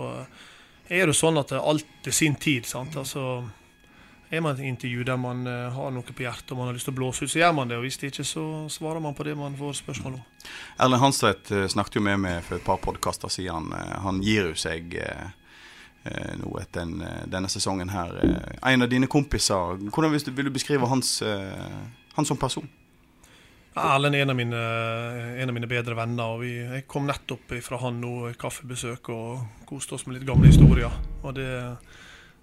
er 0.89 1.09
det 1.09 1.17
sånn 1.17 1.39
at 1.41 1.53
alt 1.59 1.87
til 2.05 2.15
sin 2.15 2.37
tid. 2.41 2.67
sant? 2.67 2.97
Altså, 2.97 3.43
er 4.31 4.43
man 4.45 4.57
i 4.57 4.67
et 4.67 4.69
intervju 4.69 5.05
der 5.09 5.17
man 5.21 5.47
uh, 5.49 5.69
har 5.73 5.93
noe 5.93 6.05
på 6.05 6.25
hjertet 6.25 6.53
og 6.53 6.61
man 6.61 6.69
har 6.69 6.77
lyst 6.77 6.89
til 6.89 6.95
å 6.95 6.99
blåse 6.99 7.25
ut, 7.25 7.33
så 7.33 7.41
gjør 7.41 7.55
man 7.57 7.71
det. 7.71 7.79
og 7.79 7.87
Hvis 7.87 8.01
det 8.01 8.13
ikke, 8.13 8.27
så 8.29 8.45
svarer 8.73 9.01
man 9.05 9.17
på 9.17 9.25
det 9.25 9.37
man 9.39 9.57
får 9.57 9.81
spørsmål 9.81 10.19
om. 10.19 10.25
Erlend 10.77 11.03
Hanstvedt 11.05 11.53
uh, 11.55 11.65
snakket 11.71 12.01
jo 12.01 12.05
med 12.05 12.21
meg 12.25 12.43
for 12.47 12.59
et 12.59 12.67
par 12.67 12.81
podkaster 12.85 13.33
siden. 13.33 13.73
Uh, 13.73 13.95
han 14.05 14.23
gir 14.25 14.53
jo 14.53 14.57
seg 14.59 14.97
nå 16.09 16.55
etter 16.57 16.87
den, 16.87 17.03
denne 17.29 17.51
sesongen 17.53 17.91
her. 17.93 18.15
en 18.65 18.85
av 18.87 18.89
dine 18.89 19.11
kompiser, 19.11 19.75
hvordan 19.93 20.15
vil 20.15 20.47
du 20.47 20.53
beskrive 20.55 20.87
hans, 20.89 21.19
han 21.21 22.25
som 22.25 22.39
person? 22.41 22.65
Erlend 23.79 24.17
er 24.17 24.25
en 24.25 24.33
av 24.33 24.37
mine, 24.39 24.61
en 25.39 25.51
av 25.51 25.55
mine 25.57 25.69
bedre 25.71 25.97
venner. 25.99 26.35
og 26.35 26.43
vi, 26.43 26.53
Jeg 26.59 26.87
kom 26.91 27.07
nettopp 27.09 27.55
fra 27.65 27.79
han 27.83 28.01
nå 28.03 28.33
kaffebesøk 28.39 29.11
og 29.15 29.65
koste 29.69 29.95
oss 29.97 30.07
med 30.07 30.19
litt 30.19 30.29
gamle 30.29 30.51
historier. 30.51 30.93
og 31.23 31.35
det, 31.35 31.49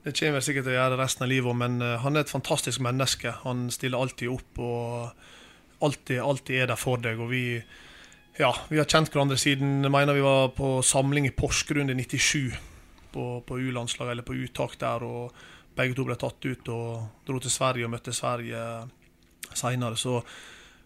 det 0.03 0.13
kommer 0.17 0.37
vel 0.37 0.45
sikkert 0.45 0.67
til 0.67 0.75
å 0.75 0.79
gjøre 0.79 0.99
resten 1.01 1.25
av 1.25 1.31
livet, 1.31 1.57
men 1.57 1.81
uh, 1.81 1.97
han 2.03 2.15
er 2.15 2.25
et 2.25 2.31
fantastisk 2.31 2.79
menneske. 2.85 3.33
Han 3.43 3.69
stiller 3.73 4.01
alltid 4.01 4.29
opp 4.29 4.61
og 4.61 5.83
alltid, 5.85 6.19
alltid 6.21 6.61
er 6.61 6.71
der 6.71 6.79
for 6.79 7.01
deg. 7.01 7.19
og 7.19 7.31
vi, 7.31 7.59
ja, 8.39 8.53
vi 8.69 8.77
har 8.77 8.89
kjent 8.89 9.11
hverandre 9.11 9.37
siden 9.37 9.83
jeg 9.83 9.91
mener 9.91 10.17
vi 10.17 10.25
var 10.25 10.53
på 10.55 10.79
samling 10.85 11.27
i 11.27 11.35
Porsgrunn 11.35 11.89
i 11.89 11.99
97. 11.99 12.55
På, 13.15 13.39
på 13.47 13.57
U-landslaget, 13.59 14.11
eller 14.11 14.27
på 14.27 14.35
uttak 14.35 14.79
der. 14.79 15.03
og 15.03 15.31
Begge 15.75 15.95
to 15.95 16.05
ble 16.07 16.15
tatt 16.19 16.45
ut 16.45 16.69
og 16.71 17.25
dro 17.27 17.39
til 17.39 17.51
Sverige 17.51 17.87
og 17.87 17.95
møtte 17.95 18.13
Sverige 18.15 18.59
seinere. 19.55 19.97
Så 19.99 20.21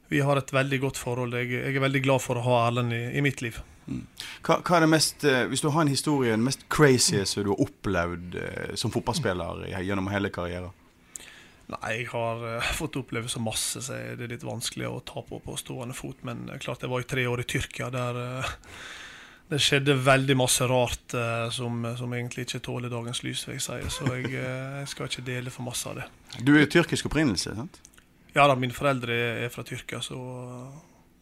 vi 0.10 0.24
har 0.26 0.42
et 0.42 0.54
veldig 0.54 0.80
godt 0.82 0.98
forhold. 0.98 1.36
Jeg, 1.38 1.52
jeg 1.54 1.76
er 1.76 1.86
veldig 1.86 2.02
glad 2.06 2.24
for 2.24 2.40
å 2.40 2.46
ha 2.48 2.62
Erlend 2.68 2.96
i, 2.96 3.04
i 3.18 3.24
mitt 3.26 3.44
liv. 3.46 3.60
Mm. 3.90 4.04
Hva, 4.46 4.60
hva, 4.62 4.78
er 4.78 4.86
det 4.86 4.92
mest, 4.92 5.24
eh, 5.26 5.46
Hvis 5.50 5.64
du 5.66 5.70
har 5.74 5.82
en 5.82 5.92
historie, 5.92 6.36
den 6.36 6.46
mest 6.46 6.68
crazy 6.70 7.24
som 7.26 7.46
du 7.46 7.54
har 7.56 7.64
opplevd 7.66 8.38
eh, 8.38 8.76
som 8.78 8.94
fotballspiller 8.94 9.66
gjennom 9.82 10.12
hele 10.14 10.30
karrieren? 10.34 10.76
Nei, 11.70 12.00
jeg 12.00 12.08
har 12.10 12.40
uh, 12.42 12.70
fått 12.74 12.98
oppleve 12.98 13.30
så 13.30 13.38
masse, 13.46 13.82
så 13.86 13.98
det 14.18 14.26
er 14.26 14.32
litt 14.32 14.46
vanskelig 14.46 14.88
å 14.90 15.04
ta 15.06 15.22
på 15.22 15.38
på 15.44 15.58
stående 15.62 15.94
fot. 15.94 16.24
Men 16.26 16.48
uh, 16.50 16.56
klart 16.58 16.82
jeg 16.82 16.90
var 16.90 17.04
i 17.04 17.10
tre 17.10 17.28
år 17.30 17.44
i 17.44 17.46
Tyrkia, 17.46 17.92
der 17.94 18.18
uh, 18.18 18.56
det 19.52 19.60
skjedde 19.62 19.94
veldig 20.02 20.38
masse 20.38 20.66
rart 20.70 21.14
som, 21.50 21.80
som, 21.98 22.12
egentlig 22.14 22.44
ikke 22.46 22.60
tåler 22.68 22.92
dagens 22.94 23.24
lys, 23.26 23.48
vil 23.48 23.56
jeg 23.58 23.64
si. 23.66 23.78
Så 23.96 24.06
jeg, 24.14 24.30
jeg 24.38 24.90
skal 24.92 25.10
ikke 25.10 25.24
dele 25.26 25.50
for 25.50 25.66
masse 25.66 25.90
av 25.90 25.98
det. 25.98 26.06
Du 26.46 26.52
er 26.54 26.70
tyrkisk 26.70 27.10
opprinnelse, 27.10 27.56
sant? 27.58 27.80
Ja 28.36 28.46
da, 28.50 28.56
mine 28.60 28.76
foreldre 28.76 29.16
er 29.46 29.54
fra 29.54 29.66
Tyrkia, 29.66 30.02
så 30.06 30.18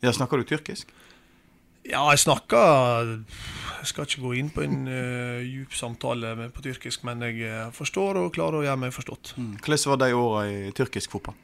Ja, 0.04 0.12
Snakker 0.14 0.38
du 0.38 0.48
tyrkisk? 0.48 0.92
Ja, 1.88 2.04
jeg 2.12 2.20
snakker 2.20 3.14
Jeg 3.80 3.88
skal 3.88 4.08
ikke 4.08 4.24
gå 4.26 4.34
inn 4.36 4.50
på 4.52 4.64
en 4.66 4.88
uh, 4.90 5.40
djup 5.46 5.76
samtale 5.78 6.34
med, 6.36 6.52
på 6.52 6.64
tyrkisk, 6.66 7.06
men 7.08 7.24
jeg 7.24 7.46
uh, 7.48 7.70
forstår 7.76 8.20
og 8.20 8.34
klarer 8.36 8.60
å 8.60 8.66
gjøre 8.66 8.82
meg 8.82 8.96
forstått. 8.96 9.36
Mm. 9.38 9.54
Hvordan 9.62 9.92
var 9.94 10.02
de 10.02 10.10
åra 10.18 10.42
i 10.52 10.58
tyrkisk 10.76 11.14
fotball? 11.16 11.38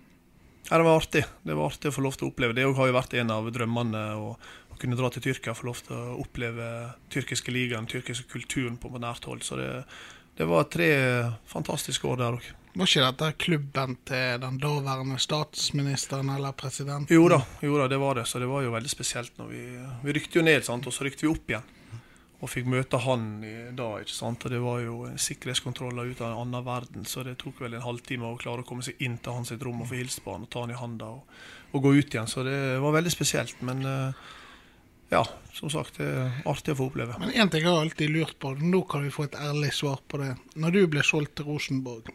Ja, 0.70 0.78
Det 0.78 0.84
var 0.88 0.98
artig 0.98 1.24
Det 1.44 1.56
var 1.56 1.72
artig 1.72 1.92
å 1.92 1.96
få 1.96 2.04
lov 2.04 2.18
til 2.18 2.28
å 2.28 2.34
oppleve. 2.34 2.56
Det 2.58 2.66
har 2.66 2.90
jo 2.90 2.98
vært 2.98 3.16
en 3.20 3.32
av 3.36 3.48
drømmene. 3.56 4.04
Å, 4.20 4.34
å 4.74 4.80
kunne 4.82 4.98
dra 5.00 5.12
til 5.14 5.24
Tyrkia 5.28 5.54
og 5.54 5.60
få 5.62 5.70
lov 5.70 5.84
til 5.86 5.96
å 5.96 6.18
oppleve 6.24 6.68
tyrkiske 7.14 7.54
ligaen, 7.54 7.88
tyrkiske 7.88 8.28
kulturen 8.32 8.76
på 8.82 8.92
nært 8.98 9.28
hold. 9.30 9.46
Så 9.46 9.60
det, 9.60 9.70
det 10.40 10.48
var 10.50 10.68
tre 10.74 10.90
fantastiske 11.52 12.10
år 12.10 12.20
der 12.24 12.40
òg. 12.40 12.52
Var 12.74 12.90
ikke 12.90 13.06
dette 13.06 13.28
klubben 13.38 13.92
til 14.02 14.40
den 14.42 14.56
daværende 14.58 15.20
statsministeren 15.22 16.32
eller 16.34 16.56
presidenten? 16.58 17.14
Jo 17.14 17.28
da, 17.30 17.38
jo 17.62 17.78
da, 17.78 17.86
det 17.92 18.00
var 18.02 18.18
det. 18.18 18.26
Så 18.26 18.42
det 18.42 18.50
var 18.50 18.64
jo 18.66 18.72
veldig 18.74 18.90
spesielt. 18.90 19.36
når 19.38 19.52
Vi, 19.52 19.62
vi 20.02 20.16
rykte 20.18 20.40
jo 20.40 20.46
ned, 20.46 20.66
sant? 20.66 20.88
og 20.90 20.96
så 20.96 21.06
rykte 21.06 21.28
vi 21.28 21.30
opp 21.30 21.54
igjen. 21.54 21.68
Og 22.42 22.50
fikk 22.50 22.66
møte 22.74 22.98
han 23.06 23.28
i 23.46 23.54
dag. 23.78 24.02
ikke 24.02 24.16
sant? 24.16 24.46
Og 24.46 24.52
Det 24.52 24.62
var 24.64 24.82
jo 24.82 24.96
sikkerhetskontroller 25.16 26.10
ut 26.10 26.24
av 26.24 26.32
en 26.32 26.40
annen 26.48 26.66
verden, 26.66 27.06
så 27.06 27.22
det 27.24 27.38
tok 27.44 27.62
vel 27.62 27.78
en 27.78 27.86
halvtime 27.86 28.26
å 28.26 28.40
klare 28.42 28.66
å 28.66 28.68
komme 28.68 28.82
seg 28.84 28.98
inn 29.06 29.20
til 29.22 29.38
hans 29.38 29.54
rom 29.62 29.86
og 29.86 29.92
få 29.92 30.02
hilse 30.02 30.26
på 30.26 30.34
han 30.34 30.48
og 30.48 30.50
ta 30.50 30.66
han 30.66 30.74
i 30.74 30.80
handa 30.82 31.12
og, 31.14 31.38
og, 31.76 31.78
gå 31.86 31.94
ut 31.94 32.10
igjen. 32.10 32.28
Så 32.28 32.42
det 32.48 32.58
var 32.82 32.98
veldig 32.98 33.14
spesielt. 33.14 33.62
Men 33.62 33.86
uh, 33.86 34.34
ja, 35.14 35.22
som 35.54 35.70
sagt, 35.70 36.02
det 36.02 36.10
er 36.10 36.42
artig 36.50 36.74
å 36.74 36.82
få 36.82 36.90
oppleve. 36.90 37.22
Men 37.22 37.38
én 37.38 37.54
ting 37.54 37.68
jeg 37.68 37.70
har 37.70 37.86
alltid 37.86 38.18
lurt 38.18 38.36
på, 38.42 38.58
nå 38.58 38.82
kan 38.90 39.06
vi 39.06 39.14
få 39.14 39.30
et 39.30 39.38
ærlig 39.38 39.70
svar 39.78 40.02
på 40.10 40.26
det. 40.26 40.34
Når 40.58 40.74
du 40.74 40.84
ble 40.90 41.06
solgt 41.06 41.38
til 41.38 41.54
Rosenborg, 41.54 42.10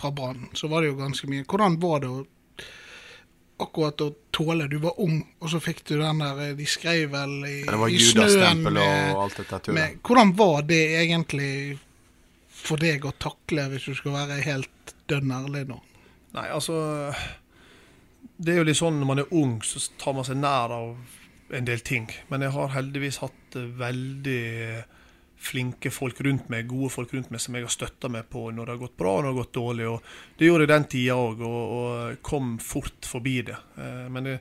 fra 0.00 0.10
Brann, 0.14 0.48
så 0.54 0.68
var 0.70 0.82
det 0.82 0.92
jo 0.92 1.00
ganske 1.00 1.28
mye. 1.30 1.46
Hvordan 1.48 1.78
var 1.82 2.02
det 2.04 2.12
å 2.12 2.22
akkurat 3.64 4.00
å 4.02 4.08
tåle 4.34 4.66
Du 4.68 4.78
var 4.82 5.00
ung, 5.00 5.20
og 5.38 5.50
så 5.52 5.60
fikk 5.62 5.84
du 5.88 5.96
den 6.00 6.22
der 6.22 6.54
De 6.58 6.66
skrev 6.66 7.12
vel 7.12 7.34
i, 7.46 7.56
det 7.62 7.78
var 7.78 7.92
i 7.92 8.00
snøen 8.02 8.66
og 8.72 9.22
alt 9.24 9.40
dette 9.42 9.74
med, 9.74 10.00
Hvordan 10.02 10.34
var 10.38 10.62
det 10.68 10.82
egentlig 11.04 11.78
for 12.64 12.80
deg 12.80 13.04
å 13.04 13.12
takle, 13.20 13.68
hvis 13.70 13.90
du 13.90 13.98
skal 13.98 14.16
være 14.16 14.40
helt 14.46 14.94
dønn 15.10 15.32
ærlig 15.36 15.66
nå? 15.68 15.78
Nei, 16.34 16.46
altså 16.50 16.78
Det 18.34 18.54
er 18.54 18.62
jo 18.62 18.68
litt 18.70 18.80
sånn 18.80 18.98
når 19.00 19.10
man 19.10 19.22
er 19.22 19.36
ung, 19.36 19.58
så 19.62 19.82
tar 20.00 20.16
man 20.16 20.26
seg 20.26 20.40
nær 20.40 20.72
av 20.74 21.54
en 21.54 21.66
del 21.68 21.82
ting. 21.84 22.08
Men 22.32 22.42
jeg 22.42 22.54
har 22.56 22.72
heldigvis 22.72 23.20
hatt 23.22 23.58
veldig 23.78 24.40
flinke 25.36 25.90
folk 25.92 26.20
rundt 26.24 26.48
meg, 26.52 26.68
gode 26.70 26.90
folk 26.92 27.12
rundt 27.14 27.32
meg 27.32 27.42
som 27.42 27.56
jeg 27.56 27.66
har 27.66 27.72
støtta 27.72 28.08
meg 28.12 28.28
på 28.32 28.46
når 28.50 28.64
det 28.64 28.74
har 28.74 28.82
gått 28.84 28.96
bra 29.00 29.16
og 29.16 29.24
når 29.24 29.26
det 29.26 29.32
har 29.32 29.40
gått 29.42 29.56
dårlig. 29.58 29.88
og 29.88 30.38
Det 30.38 30.48
gjorde 30.48 30.66
jeg 30.66 30.72
den 30.72 30.86
tida 30.94 31.16
òg, 31.20 31.42
og, 31.48 31.74
og, 31.78 32.22
kom 32.24 32.54
fort 32.62 33.08
forbi 33.08 33.34
det. 33.50 33.58
Eh, 33.76 34.06
men 34.14 34.30
det, 34.30 34.38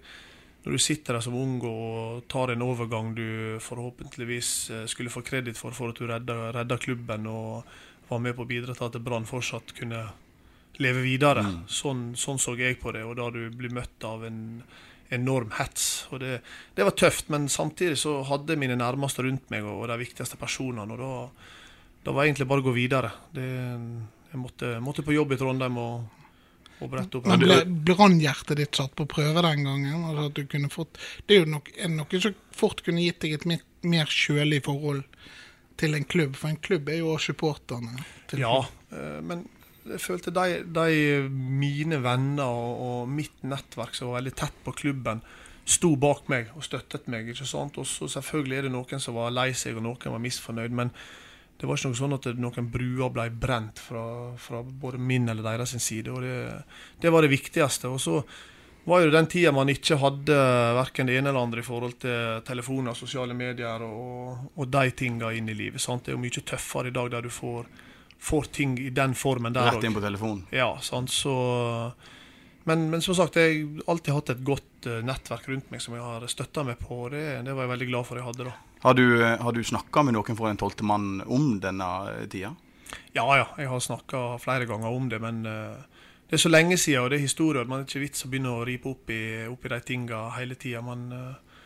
når 0.63 0.77
du 0.77 0.83
sitter 0.85 1.17
der 1.17 1.25
som 1.25 1.35
ung 1.35 1.57
og 1.67 2.23
tar 2.31 2.53
en 2.53 2.65
overgang 2.65 3.11
du 3.17 3.59
forhåpentligvis 3.63 4.51
eh, 4.71 4.85
skulle 4.91 5.11
få 5.11 5.25
kreditt 5.25 5.59
for 5.59 5.75
for 5.75 5.91
at 5.91 5.99
du 5.99 6.07
redda, 6.07 6.53
redda 6.55 6.79
klubben 6.79 7.27
og 7.27 7.67
var 8.07 8.21
med 8.23 8.35
på 8.37 8.45
å 8.45 8.49
bidra 8.49 8.75
til 8.77 8.87
at 8.87 9.01
Brann 9.03 9.27
fortsatt 9.27 9.75
kunne 9.75 10.05
leve 10.81 11.03
videre, 11.05 11.43
mm. 11.45 11.59
sånn, 11.69 12.05
sånn, 12.17 12.39
så 12.41 12.55
jeg 12.57 12.79
på 12.81 12.93
det. 12.95 13.03
Og 13.05 13.17
da 13.19 13.29
du 13.33 13.45
blir 13.53 13.73
møtt 13.73 14.05
av 14.07 14.25
en 14.25 14.63
enorm 15.09 15.51
hets. 15.57 16.07
Og 16.11 16.21
det, 16.23 16.39
det, 16.75 16.85
var 16.87 16.95
tøft, 16.97 17.29
men 17.33 17.49
samtidig 17.51 17.97
så 18.01 18.19
hadde 18.27 18.57
mine 18.59 18.77
nærmeste 18.79 19.25
rundt 19.25 19.49
meg 19.53 19.67
og, 19.67 19.85
de 19.91 19.99
viktigste 20.01 20.39
personene. 20.41 20.95
Og 20.95 21.01
da, 21.01 21.13
da 22.05 22.15
var 22.15 22.23
det 22.23 22.31
egentlig 22.31 22.49
bare 22.49 22.63
å 22.63 22.67
gå 22.67 22.75
videre. 22.75 23.13
Det, 23.35 23.47
jeg 24.33 24.41
måtte, 24.41 24.75
måtte, 24.83 25.05
på 25.05 25.15
jobb 25.15 25.35
i 25.35 25.39
Trondheim 25.39 25.79
og, 25.81 26.23
og 26.79 26.91
brette 26.91 27.19
opp. 27.19 27.29
Men 27.29 27.43
ble 27.43 27.59
brannhjertet 27.93 28.59
ditt 28.59 28.79
satt 28.79 28.95
på 28.97 29.07
prøve 29.09 29.45
den 29.45 29.67
gangen? 29.67 30.07
Altså 30.09 30.29
at 30.31 30.39
du 30.39 30.47
kunne 30.49 30.71
fått, 30.73 31.01
det 31.27 31.37
er 31.37 31.43
jo 31.43 31.53
nok, 31.57 31.73
er 31.77 31.93
noe 31.93 32.23
som 32.23 32.37
fort 32.53 32.85
kunne 32.85 33.05
gitt 33.05 33.21
deg 33.25 33.37
et 33.37 33.49
mer, 33.49 33.65
mer 33.85 34.09
kjølig 34.09 34.63
forhold 34.65 35.03
til 35.81 35.97
en 35.97 36.05
klubb, 36.05 36.35
for 36.37 36.51
en 36.51 36.59
klubb 36.61 36.89
er 36.89 36.99
jo 37.01 37.13
også 37.15 37.31
supporterne. 37.31 38.03
Ja, 38.37 38.59
eh, 38.93 39.19
men 39.25 39.47
jeg 39.89 40.01
følte 40.01 40.31
de, 40.35 40.61
de 40.63 41.29
mine 41.29 41.99
venner 42.03 42.47
og, 42.47 42.83
og 42.83 43.09
mitt 43.11 43.43
nettverk 43.43 43.97
som 43.97 44.11
var 44.11 44.21
veldig 44.21 44.35
tett 44.39 44.61
på 44.63 44.75
klubben, 44.83 45.23
sto 45.63 45.93
bak 45.99 46.27
meg 46.31 46.51
og 46.57 46.63
støttet 46.65 47.09
meg. 47.11 47.29
ikke 47.31 47.47
sant? 47.47 47.77
Og 47.79 47.87
så 47.87 48.09
selvfølgelig 48.11 48.57
er 48.57 48.67
det 48.67 48.73
noen 48.73 49.03
som 49.03 49.17
var 49.17 49.33
lei 49.35 49.51
seg, 49.55 49.77
og 49.77 49.85
noen 49.85 50.15
var 50.15 50.23
misfornøyd. 50.23 50.75
Men 50.75 50.91
det 51.59 51.69
var 51.69 51.79
ikke 51.79 51.93
noe 51.93 51.99
sånn 51.99 52.17
at 52.17 52.31
noen 52.35 52.71
bruer 52.71 53.13
ble 53.13 53.29
brent 53.31 53.79
fra, 53.79 54.05
fra 54.39 54.63
både 54.63 54.99
min 54.99 55.29
eller 55.31 55.45
deres 55.45 55.77
side. 55.77 56.11
og 56.11 56.25
det, 56.25 56.33
det 56.99 57.13
var 57.13 57.23
det 57.23 57.31
viktigste. 57.31 57.91
Og 57.91 58.01
så 58.03 58.17
var 58.83 58.99
jo 58.99 59.13
den 59.13 59.29
tida 59.31 59.53
man 59.55 59.71
ikke 59.71 59.95
hadde 60.01 60.35
verken 60.75 61.07
det 61.07 61.15
ene 61.15 61.31
eller 61.31 61.45
andre 61.45 61.63
i 61.63 61.67
forhold 61.67 61.95
til 62.03 62.41
telefoner, 62.43 62.97
sosiale 62.97 63.35
medier 63.37 63.85
og, 63.87 64.49
og 64.59 64.67
de 64.67 64.91
tinga 64.91 65.31
inn 65.31 65.47
i 65.47 65.55
livet. 65.55 65.81
sant? 65.81 66.03
Det 66.03 66.11
er 66.11 66.17
jo 66.17 66.23
mye 66.25 66.43
tøffere 66.43 66.91
i 66.91 66.95
dag 66.95 67.11
der 67.13 67.23
du 67.23 67.31
får, 67.31 67.69
får 68.23 68.51
ting 68.55 68.75
i 68.79 68.89
den 68.95 69.15
formen 69.19 69.55
der 69.55 69.67
Rett 69.67 69.83
inn 69.83 69.95
på 69.95 70.03
telefonen. 70.03 70.45
Ja, 70.55 70.71
sant, 70.81 71.11
så 71.11 71.33
men, 72.63 72.89
men 72.89 73.01
som 73.01 73.15
sagt, 73.15 73.35
jeg 73.35 73.63
har 73.65 73.91
alltid 73.91 74.13
hatt 74.15 74.29
et 74.31 74.43
godt 74.47 74.87
eh, 74.87 75.01
nettverk 75.03 75.49
rundt 75.51 75.71
meg 75.73 75.81
som 75.83 75.97
jeg 75.97 76.03
har 76.03 76.23
støtta 76.31 76.63
meg 76.63 76.79
på. 76.79 77.09
Det, 77.11 77.23
det 77.43 77.55
var 77.55 77.65
jeg 77.65 77.73
veldig 77.73 77.87
glad 77.89 78.07
for 78.07 78.19
jeg 78.19 78.27
hadde 78.29 78.45
da. 78.47 78.53
Har 78.85 78.95
du, 78.95 79.03
eh, 79.19 79.35
har 79.39 79.55
du 79.55 79.59
snakka 79.67 80.05
med 80.07 80.15
noen 80.15 80.37
fra 80.39 80.51
Den 80.51 80.61
tolvte 80.61 80.87
mann 80.87 81.17
om 81.27 81.57
denne 81.63 81.89
tida? 82.31 82.53
Ja 83.15 83.25
ja, 83.35 83.47
jeg 83.57 83.67
har 83.67 83.83
snakka 83.83 84.37
flere 84.39 84.67
ganger 84.69 84.95
om 84.95 85.09
det, 85.09 85.19
men 85.21 85.41
uh, 85.49 85.81
det 86.29 86.37
er 86.37 86.43
så 86.43 86.51
lenge 86.51 86.77
siden, 86.77 87.03
og 87.03 87.09
det 87.11 87.17
er 87.17 87.25
historie. 87.25 87.65
Man 87.65 87.81
er 87.81 87.87
ikke 87.87 88.03
vits 88.03 88.25
å 88.25 88.29
begynne 88.31 88.53
å 88.53 88.65
ripe 88.67 88.91
opp 88.91 89.11
i, 89.11 89.23
opp 89.49 89.65
i 89.65 89.71
de 89.73 89.79
tinga 89.87 90.21
hele 90.37 90.55
tida. 90.59 90.83
Men 90.85 91.07
uh, 91.11 91.57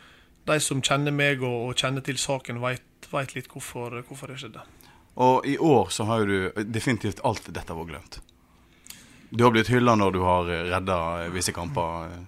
de 0.48 0.58
som 0.64 0.82
kjenner 0.82 1.14
meg 1.14 1.44
og, 1.44 1.68
og 1.68 1.78
kjenner 1.78 2.02
til 2.04 2.18
saken, 2.18 2.62
veit 2.64 3.36
litt 3.36 3.50
hvorfor, 3.52 4.00
hvorfor 4.08 4.32
det 4.32 4.40
skjedde. 4.42 4.64
Og 5.18 5.46
i 5.46 5.56
år 5.58 5.88
så 5.90 6.06
har 6.06 6.22
jo 6.22 6.26
du 6.30 6.64
definitivt 6.70 7.20
alt 7.26 7.48
dette 7.50 7.74
vært 7.74 7.90
glemt. 7.90 8.20
Du 9.30 9.44
har 9.44 9.52
blitt 9.52 9.70
hylla 9.72 9.96
når 9.98 10.14
du 10.14 10.20
har 10.24 10.46
redda 10.46 10.98
visse 11.34 11.52
kamper 11.52 12.06
eh, 12.06 12.20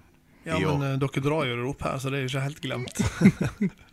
Ja, 0.43 0.57
i 0.57 0.65
år. 0.65 0.73
Ja, 0.73 0.75
men 0.77 0.91
eh, 0.91 0.99
dere 1.01 1.23
drar 1.23 1.47
jo 1.47 1.55
det 1.55 1.69
opp 1.71 1.87
her, 1.87 1.97
så 2.01 2.11
det 2.11 2.19
er 2.19 2.27
jo 2.27 2.33
ikke 2.33 2.45
helt 2.49 2.61
glemt. 2.67 3.01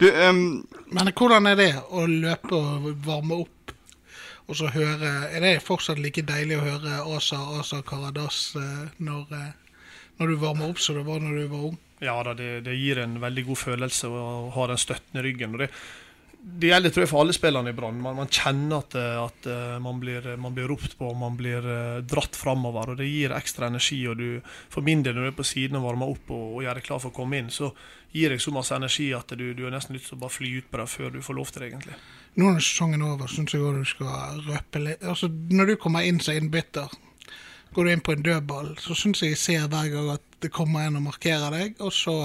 Du, 0.00 0.06
um, 0.16 0.66
Men 0.88 1.10
hvordan 1.12 1.44
er 1.50 1.58
det 1.58 1.72
å 1.92 2.06
løpe 2.08 2.56
og 2.56 2.86
varme 3.04 3.42
opp, 3.42 3.72
og 4.48 4.56
så 4.56 4.70
høre 4.72 5.10
Er 5.28 5.44
det 5.44 5.50
fortsatt 5.60 6.00
like 6.00 6.24
deilig 6.24 6.56
å 6.56 6.62
høre 6.64 7.02
Asa 7.04 7.36
Asa 7.58 7.82
Karadas 7.84 8.38
eh, 8.56 8.86
når, 9.04 9.26
eh, 9.36 9.82
når 10.16 10.32
du 10.32 10.38
varmer 10.40 10.72
opp 10.72 10.80
som 10.80 10.96
det 10.96 11.04
var 11.04 11.20
når 11.20 11.36
du 11.36 11.44
var 11.52 11.66
ung? 11.68 11.76
Ja 12.00 12.16
da, 12.24 12.32
det, 12.32 12.62
det 12.64 12.78
gir 12.80 13.02
en 13.02 13.18
veldig 13.20 13.44
god 13.50 13.60
følelse 13.60 14.08
å 14.08 14.24
ha 14.56 14.66
den 14.72 14.80
støttende 14.80 15.26
ryggen. 15.26 15.52
og 15.52 15.66
det, 15.66 15.68
det 16.42 16.70
gjelder 16.70 16.92
tror 16.92 17.04
jeg 17.04 17.10
for 17.10 17.22
alle 17.22 17.34
spillerne 17.36 17.72
i 17.72 17.76
Brann. 17.76 18.00
Man, 18.00 18.16
man 18.16 18.30
kjenner 18.32 18.80
at, 18.80 18.94
eh, 18.96 19.16
at 19.20 19.46
eh, 19.48 19.76
man, 19.82 19.98
blir, 20.00 20.24
man 20.40 20.54
blir 20.56 20.68
ropt 20.70 20.96
på, 20.98 21.10
man 21.16 21.36
blir 21.36 21.64
eh, 21.68 22.00
dratt 22.08 22.36
framover. 22.36 22.92
Og 22.92 23.00
det 23.00 23.08
gir 23.08 23.34
ekstra 23.36 23.68
energi. 23.68 23.98
og 24.08 24.16
du, 24.20 24.40
For 24.72 24.84
min 24.84 25.04
del, 25.04 25.16
når 25.16 25.28
du 25.28 25.30
er 25.32 25.38
på 25.40 25.46
siden 25.46 25.80
og 25.80 25.86
varmer 25.88 26.12
opp 26.12 26.32
og, 26.32 26.46
og 26.56 26.64
gjør 26.64 26.80
deg 26.80 26.86
klar 26.86 27.02
for 27.02 27.12
å 27.12 27.16
komme 27.16 27.40
inn, 27.40 27.50
så 27.52 27.70
gir 28.14 28.32
deg 28.32 28.42
så 28.42 28.52
masse 28.54 28.76
energi 28.76 29.10
at 29.16 29.36
du, 29.36 29.50
du 29.56 29.66
har 29.66 29.74
nesten 29.74 29.96
lyst 29.96 30.10
til 30.10 30.18
å 30.18 30.22
bare 30.24 30.34
fly 30.34 30.54
ut 30.58 30.70
på 30.70 30.80
det 30.80 30.88
før 30.90 31.12
du 31.14 31.20
får 31.24 31.38
lov 31.38 31.52
til 31.52 31.62
det, 31.62 31.70
egentlig. 31.70 31.98
Nå 32.40 32.48
når 32.54 32.64
sesongen 32.64 33.04
er 33.04 33.12
over, 33.14 33.30
syns 33.30 33.54
jeg 33.54 33.64
også 33.64 33.84
du 33.84 33.90
skal 33.90 34.42
røpe 34.46 34.82
litt 34.84 35.04
Altså, 35.04 35.28
Når 35.28 35.72
du 35.72 35.76
kommer 35.82 36.06
inn 36.06 36.20
som 36.24 36.38
innbytter, 36.38 36.92
går 37.74 37.86
du 37.86 37.92
inn 37.92 38.04
på 38.06 38.16
en 38.16 38.24
dødball, 38.26 38.72
så 38.80 38.96
syns 38.98 39.22
jeg 39.22 39.36
jeg 39.36 39.42
ser 39.44 39.68
hver 39.68 39.92
gang 39.92 40.14
at 40.16 40.24
det 40.40 40.52
kommer 40.54 40.86
en 40.86 40.98
og 41.02 41.06
markerer 41.10 41.52
deg, 41.52 41.76
og 41.84 41.92
så 41.94 42.16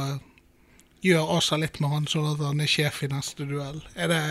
gjør 1.04 1.38
Asa 1.38 1.58
litt 1.60 1.80
med 1.84 1.92
han 1.92 2.08
sånn 2.10 2.32
at 2.34 2.44
han 2.46 2.62
er 2.64 2.70
sjef 2.72 3.04
i 3.06 3.12
neste 3.12 3.48
duell. 3.50 3.82
Er 3.96 4.12
det 4.12 4.22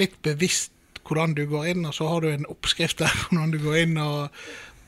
litt 0.00 0.18
bevisst 0.24 0.72
hvordan 1.02 1.34
du 1.34 1.46
går 1.50 1.72
inn, 1.72 1.86
og 1.88 1.94
så 1.96 2.08
har 2.08 2.22
du 2.22 2.30
en 2.30 2.48
oppskrift 2.50 3.02
der 3.02 3.12
hvordan 3.28 3.54
du 3.54 3.58
går 3.62 3.80
inn, 3.82 3.96
og 3.98 4.30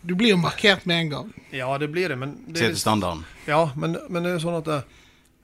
du 0.04 0.14
blir 0.18 0.34
jo 0.34 0.40
markert 0.40 0.86
med 0.86 1.04
en 1.04 1.10
gang. 1.10 1.32
Ja, 1.54 1.72
det 1.78 1.88
blir 1.92 2.12
det, 2.12 2.18
men 2.20 2.36
det 2.46 2.68
er 2.68 2.78
standarden. 2.78 3.24
Ja, 3.48 3.66
men, 3.76 3.96
men 4.08 4.26
det 4.26 4.36
er 4.36 4.42
sånn 4.42 4.60
at 4.60 4.70
eh, 4.70 4.86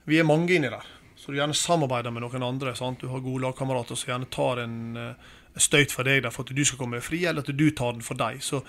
vi 0.09 0.19
er 0.21 0.27
mange 0.27 0.53
inni 0.53 0.69
der. 0.71 0.87
Så 1.17 1.33
du 1.33 1.37
gjerne 1.37 1.57
samarbeider 1.57 2.13
med 2.13 2.23
noen 2.23 2.45
andre. 2.45 2.73
Sant? 2.77 3.01
Du 3.01 3.11
har 3.11 3.21
gode 3.21 3.43
lagkamerater 3.43 3.97
som 3.97 4.13
gjerne 4.13 4.29
tar 4.33 4.63
en 4.63 4.79
eh, 4.97 5.29
støyt 5.57 5.93
for 5.93 6.07
deg 6.07 6.23
der 6.25 6.33
for 6.33 6.45
at 6.45 6.55
du 6.55 6.63
skal 6.65 6.79
komme 6.81 7.01
fri, 7.03 7.23
eller 7.29 7.45
at 7.45 7.53
du 7.57 7.67
tar 7.77 7.97
den 7.97 8.05
for 8.05 8.17
deg. 8.17 8.41
Så 8.45 8.63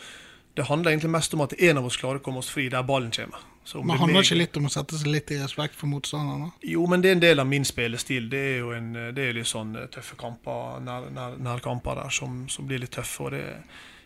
det 0.57 0.69
handler 0.69 0.93
egentlig 0.93 1.13
mest 1.15 1.35
om 1.37 1.45
at 1.45 1.55
en 1.57 1.81
av 1.81 1.89
oss 1.89 1.97
klarer 2.01 2.21
å 2.21 2.25
komme 2.25 2.43
oss 2.43 2.51
fri 2.53 2.69
der 2.73 2.85
ballen 2.89 3.13
kommer. 3.15 3.45
Så 3.65 3.79
om 3.79 3.87
Men 3.87 3.95
det 3.95 4.01
handler 4.01 4.19
meg- 4.21 4.25
ikke 4.27 4.39
litt 4.39 4.57
om 4.57 4.65
å 4.67 4.71
sette 4.75 4.99
seg 4.99 5.07
litt 5.07 5.31
i 5.31 5.39
respekt 5.39 5.75
for 5.79 5.87
motstanderne? 5.87 6.49
Jo, 6.67 6.87
men 6.91 7.01
det 7.01 7.09
er 7.11 7.13
en 7.17 7.21
del 7.21 7.41
av 7.41 7.47
min 7.47 7.65
spillestil. 7.65 8.29
Det 8.29 8.41
er 8.55 8.59
jo 8.59 8.73
en, 8.75 8.93
det 9.15 9.19
er 9.29 9.33
litt 9.37 9.47
sånn 9.47 9.77
eh, 9.79 9.87
tøffe 9.87 10.17
kamper, 10.19 10.81
nær, 10.83 11.07
nær, 11.15 11.37
nærkamper 11.39 11.95
der 12.03 12.11
som, 12.11 12.49
som 12.49 12.67
blir 12.67 12.83
litt 12.83 12.91
tøffe. 12.91 13.23
og 13.25 13.31
det 13.37 13.45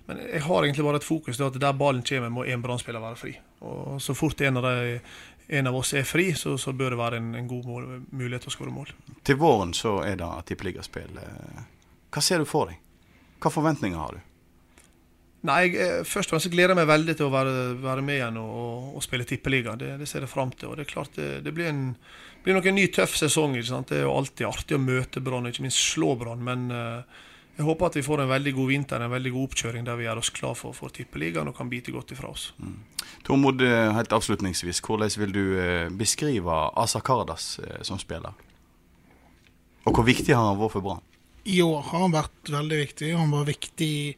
men 0.07 0.19
jeg 0.23 0.41
har 0.45 0.63
egentlig 0.63 0.85
bare 0.87 0.97
et 1.01 1.05
fokus. 1.05 1.37
Det 1.37 1.47
at 1.49 1.57
der 1.59 1.73
ballen 1.75 2.03
kommer, 2.07 2.29
må 2.31 2.45
én 2.47 2.61
Brann-spiller 2.63 3.01
være 3.03 3.17
fri. 3.19 3.33
Og 3.67 3.97
Så 4.01 4.15
fort 4.15 4.41
en 4.41 4.57
av, 4.61 4.63
de, 4.63 5.01
en 5.49 5.67
av 5.67 5.75
oss 5.75 5.95
er 5.99 6.05
fri, 6.07 6.29
så, 6.39 6.53
så 6.59 6.71
bør 6.73 6.91
det 6.95 6.99
være 7.01 7.17
en, 7.19 7.35
en 7.35 7.49
god 7.49 7.65
mål, 7.67 7.89
mulighet 8.13 8.43
til 8.47 8.53
å 8.53 8.55
skåre 8.55 8.71
mål. 8.71 8.93
Til 9.27 9.35
våren 9.41 9.73
så 9.75 9.97
er 10.07 10.15
det 10.21 10.29
tippeligaspill. 10.47 11.19
Hva 12.15 12.23
ser 12.23 12.39
du 12.39 12.45
for 12.47 12.71
deg? 12.71 12.79
Hva 13.43 13.51
forventninger 13.51 13.99
har 13.99 14.15
du? 14.15 14.21
Nei, 15.47 15.59
jeg, 15.67 15.77
eh, 15.79 16.01
Først 16.07 16.31
og 16.31 16.37
fremst 16.37 16.51
gleder 16.53 16.75
jeg 16.75 16.81
meg 16.81 16.89
veldig 16.91 17.17
til 17.19 17.29
å 17.29 17.35
være, 17.35 17.53
være 17.83 18.05
med 18.07 18.19
igjen 18.19 18.41
og, 18.41 18.51
og, 18.63 18.89
og 18.99 19.05
spille 19.05 19.27
tippeliga. 19.29 19.77
Det, 19.79 19.93
det 20.01 20.09
ser 20.11 20.27
jeg 20.27 20.33
fram 20.33 20.53
til. 20.55 20.71
og 20.71 20.79
Det 20.79 20.87
er 20.87 20.93
klart 20.93 21.15
det, 21.19 21.29
det 21.47 21.55
blir, 21.55 21.71
en, 21.71 21.95
blir 22.45 22.59
nok 22.59 22.69
en 22.71 22.79
ny 22.79 22.89
tøff 22.95 23.17
sesong. 23.19 23.57
Det 23.57 24.01
er 24.01 24.05
jo 24.07 24.17
alltid 24.17 24.49
artig 24.49 24.79
å 24.79 24.83
møte 24.83 25.23
Brann, 25.25 25.49
ikke 25.51 25.67
minst 25.67 25.83
slå 25.95 26.15
Brann. 26.19 26.43
Men 26.47 26.67
uh, 26.75 27.25
jeg 27.57 27.67
håper 27.69 27.91
at 27.91 27.99
vi 28.01 28.05
får 28.07 28.25
en 28.25 28.33
veldig 28.33 28.55
god 28.59 28.73
vinter, 28.73 29.03
en 29.07 29.15
veldig 29.15 29.33
god 29.37 29.51
oppkjøring 29.51 29.87
der 29.87 30.01
vi 30.01 30.09
gjør 30.09 30.23
oss 30.25 30.33
klar 30.35 30.59
for, 30.59 30.77
for 30.77 30.93
tippeligaen 30.93 31.49
og 31.49 31.57
kan 31.57 31.71
bite 31.73 31.95
godt 31.95 32.13
ifra 32.17 32.33
oss. 32.35 32.51
Tormod, 33.25 33.63
eh, 33.65 33.93
helt 33.97 34.13
avslutningsvis, 34.13 34.83
hvordan 34.85 35.15
vil 35.23 35.33
du 35.33 35.45
beskrive 35.97 36.59
Asa 36.77 37.01
Karadas 37.01 37.57
eh, 37.65 37.81
som 37.87 37.99
spiller? 38.03 38.37
Og 39.87 39.95
hvor 39.95 40.05
viktig 40.05 40.35
har 40.35 40.51
han 40.51 40.61
vært 40.61 40.75
for 40.75 40.85
Brann? 40.85 41.05
I 41.47 41.61
år 41.63 41.83
har 41.89 42.03
han 42.03 42.15
vært 42.15 42.51
veldig 42.51 42.79
viktig. 42.83 43.13
Han 43.15 43.35
var 43.35 43.47
viktig 43.47 43.87
i 43.87 44.15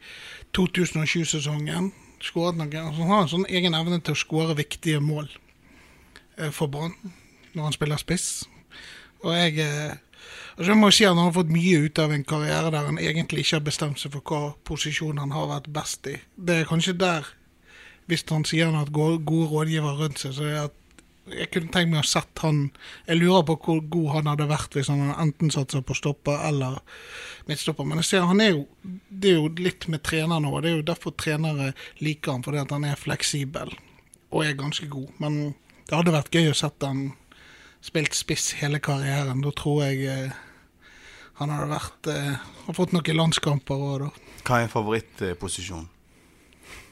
2007-sesongen. 0.56 1.90
Altså 2.18 2.44
han 2.48 3.10
har 3.12 3.22
en 3.22 3.30
sånn 3.30 3.46
egen 3.52 3.76
evne 3.78 4.00
til 4.02 4.16
å 4.16 4.18
skåre 4.18 4.56
viktige 4.58 5.02
mål 5.04 5.28
eh, 6.38 6.50
for 6.50 6.72
Brann 6.72 6.96
når 7.52 7.68
han 7.68 7.76
spiller 7.76 8.00
spiss. 8.00 8.46
Og 9.22 9.34
jeg, 9.36 9.58
eh, 9.62 9.94
altså 10.56 10.72
jeg 10.72 10.80
må 10.80 10.90
si 10.94 11.06
at 11.06 11.14
han 11.14 11.22
har 11.26 11.36
fått 11.36 11.52
mye 11.52 11.84
ut 11.84 12.00
av 12.02 12.14
en 12.14 12.26
karriere 12.26 12.72
der 12.74 12.88
han 12.88 13.00
egentlig 13.02 13.44
ikke 13.44 13.60
har 13.60 13.68
bestemt 13.68 14.02
seg 14.02 14.14
for 14.16 14.24
hva 14.24 14.42
posisjon 14.68 15.20
han 15.20 15.34
har 15.36 15.50
vært 15.52 15.70
best 15.74 16.10
i. 16.10 16.16
Det 16.34 16.62
er 16.62 16.70
kanskje 16.70 16.96
der, 16.98 17.28
hvis 18.10 18.26
han 18.32 18.46
sier 18.48 18.70
han 18.70 18.78
har 18.78 18.88
hatt 18.88 18.96
gode 18.96 19.50
rådgivere 19.52 19.98
rundt 20.00 20.24
seg, 20.24 20.36
så 20.36 20.48
er 20.48 20.54
det 20.56 20.66
at 20.70 20.78
jeg 21.34 21.50
kunne 21.52 21.72
tenkt 21.74 21.92
meg 21.92 22.02
å 22.02 22.08
sett 22.08 22.42
han 22.44 22.60
Jeg 23.08 23.18
lurer 23.20 23.44
på 23.48 23.56
hvor 23.64 23.80
god 23.94 24.08
han 24.16 24.30
hadde 24.32 24.48
vært 24.50 24.76
hvis 24.76 24.90
han 24.92 25.12
enten 25.12 25.52
satsa 25.54 25.82
på 25.82 25.96
stopper 25.96 26.40
eller 26.48 26.80
midtstopper. 27.48 27.86
Men 27.88 28.02
jeg 28.02 28.10
ser 28.10 28.28
han 28.28 28.42
er 28.44 28.52
jo 28.54 28.66
Det 29.08 29.32
er 29.32 29.38
jo 29.40 29.52
litt 29.60 29.88
med 29.92 30.04
trener 30.06 30.42
nå, 30.42 30.52
og 30.52 30.64
det 30.64 30.72
er 30.72 30.80
jo 30.80 30.88
derfor 30.92 31.16
trenere 31.18 31.72
liker 32.04 32.36
han, 32.36 32.44
fordi 32.46 32.64
han 32.64 32.88
er 32.88 33.00
fleksibel 33.00 33.74
og 34.28 34.44
er 34.44 34.58
ganske 34.58 34.84
god. 34.92 35.08
Men 35.22 35.38
det 35.88 35.96
hadde 35.96 36.12
vært 36.12 36.34
gøy 36.34 36.50
å 36.50 36.56
sette 36.56 36.88
han 36.88 37.06
spilt 37.80 38.16
spiss 38.16 38.50
hele 38.60 38.80
karrieren. 38.84 39.40
Da 39.40 39.52
tror 39.56 39.86
jeg 39.86 40.04
eh, 40.04 40.40
han 41.40 41.54
hadde 41.54 41.70
vært 41.70 42.10
eh, 42.12 42.34
har 42.66 42.76
fått 42.76 42.92
noen 42.92 43.20
landskamper 43.22 43.86
òg, 43.88 44.04
da. 44.04 44.10
Hva 44.44 44.60
er 44.64 44.72
favorittposisjonen? 44.72 45.88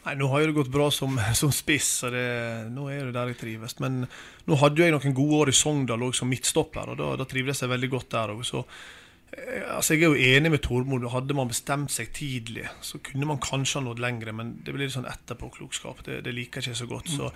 Nei, 0.07 0.15
Nå 0.21 0.29
har 0.31 0.43
jo 0.43 0.51
det 0.53 0.59
gått 0.61 0.71
bra 0.71 0.87
som, 0.95 1.19
som 1.41 1.53
spiss, 1.55 1.89
så 2.03 2.13
det, 2.15 2.27
nå 2.75 2.87
er 2.93 3.09
det 3.09 3.17
der 3.17 3.33
jeg 3.33 3.41
trives. 3.41 3.77
Men 3.83 4.05
nå 4.47 4.61
hadde 4.61 4.85
jeg 4.85 4.95
noen 4.95 5.17
gode 5.17 5.43
år 5.43 5.51
i 5.51 5.57
Sogndal 5.57 6.07
òg 6.07 6.15
som 6.15 6.31
midtstopper, 6.31 6.95
og 6.95 7.01
da, 7.01 7.11
da 7.19 7.27
trivdes 7.29 7.65
jeg 7.65 7.73
veldig 7.73 7.91
godt 7.97 8.13
der 8.15 8.35
òg. 8.37 8.47
Eh, 8.47 9.67
altså, 9.75 9.97
jeg 9.97 10.07
er 10.07 10.15
jo 10.15 10.33
enig 10.39 10.55
med 10.55 10.63
Tormod. 10.63 11.09
Hadde 11.11 11.37
man 11.37 11.51
bestemt 11.51 11.95
seg 11.95 12.15
tidlig, 12.15 12.69
så 12.87 13.03
kunne 13.03 13.29
man 13.33 13.43
kanskje 13.43 13.81
ha 13.81 13.89
nådd 13.89 14.03
lengre, 14.07 14.35
men 14.37 14.57
det 14.63 14.75
blir 14.75 14.87
litt 14.87 14.95
sånn 14.95 15.11
etterpåklokskap. 15.11 16.07
Det, 16.07 16.23
det 16.27 16.35
liker 16.37 16.63
jeg 16.63 16.77
ikke 16.77 16.85
så 16.85 16.91
godt. 16.95 17.15
så 17.19 17.33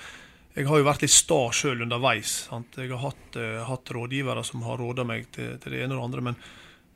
jeg 0.51 0.67
har 0.67 0.81
jo 0.81 0.87
vært 0.87 1.05
litt 1.05 1.15
sta 1.15 1.43
sjøl 1.55 1.85
underveis. 1.85 2.31
Sant? 2.49 2.79
Jeg 2.79 2.91
har 2.91 3.05
hatt, 3.05 3.37
uh, 3.39 3.61
hatt 3.69 3.91
rådgivere 3.95 4.43
som 4.47 4.65
har 4.67 4.81
råda 4.83 5.05
meg 5.07 5.29
til, 5.35 5.53
til 5.63 5.75
det 5.75 5.85
ene 5.85 5.95
og 5.95 6.01
det 6.01 6.07
andre, 6.09 6.25
men 6.27 6.41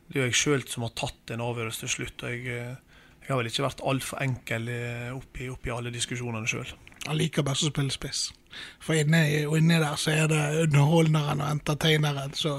det 0.08 0.18
er 0.18 0.24
jo 0.24 0.26
jeg 0.26 0.38
sjøl 0.40 0.64
som 0.66 0.86
har 0.86 0.90
tatt 0.98 1.30
en 1.34 1.42
avgjørelse 1.44 1.86
til 1.86 1.92
slutt. 1.98 2.26
og 2.26 2.34
jeg... 2.34 2.50
eh, 2.50 2.93
jeg 3.24 3.32
har 3.32 3.40
vel 3.40 3.48
ikke 3.48 3.64
vært 3.64 3.82
altfor 3.88 4.20
enkel 4.20 4.68
eh, 4.68 5.08
oppi, 5.14 5.48
oppi 5.48 5.72
alle 5.72 5.92
diskusjonene 5.94 6.48
sjøl. 6.48 6.68
Han 7.06 7.16
liker 7.16 7.44
best 7.44 7.64
å 7.64 7.70
spille 7.72 7.92
spiss. 7.92 8.26
For 8.84 8.96
inni, 8.96 9.44
og 9.48 9.56
inni 9.58 9.78
der 9.80 9.96
så 10.00 10.12
er 10.12 10.28
det 10.30 10.42
underholdneren 10.66 11.40
og 11.40 11.50
entertaineren, 11.56 12.36
så 12.36 12.58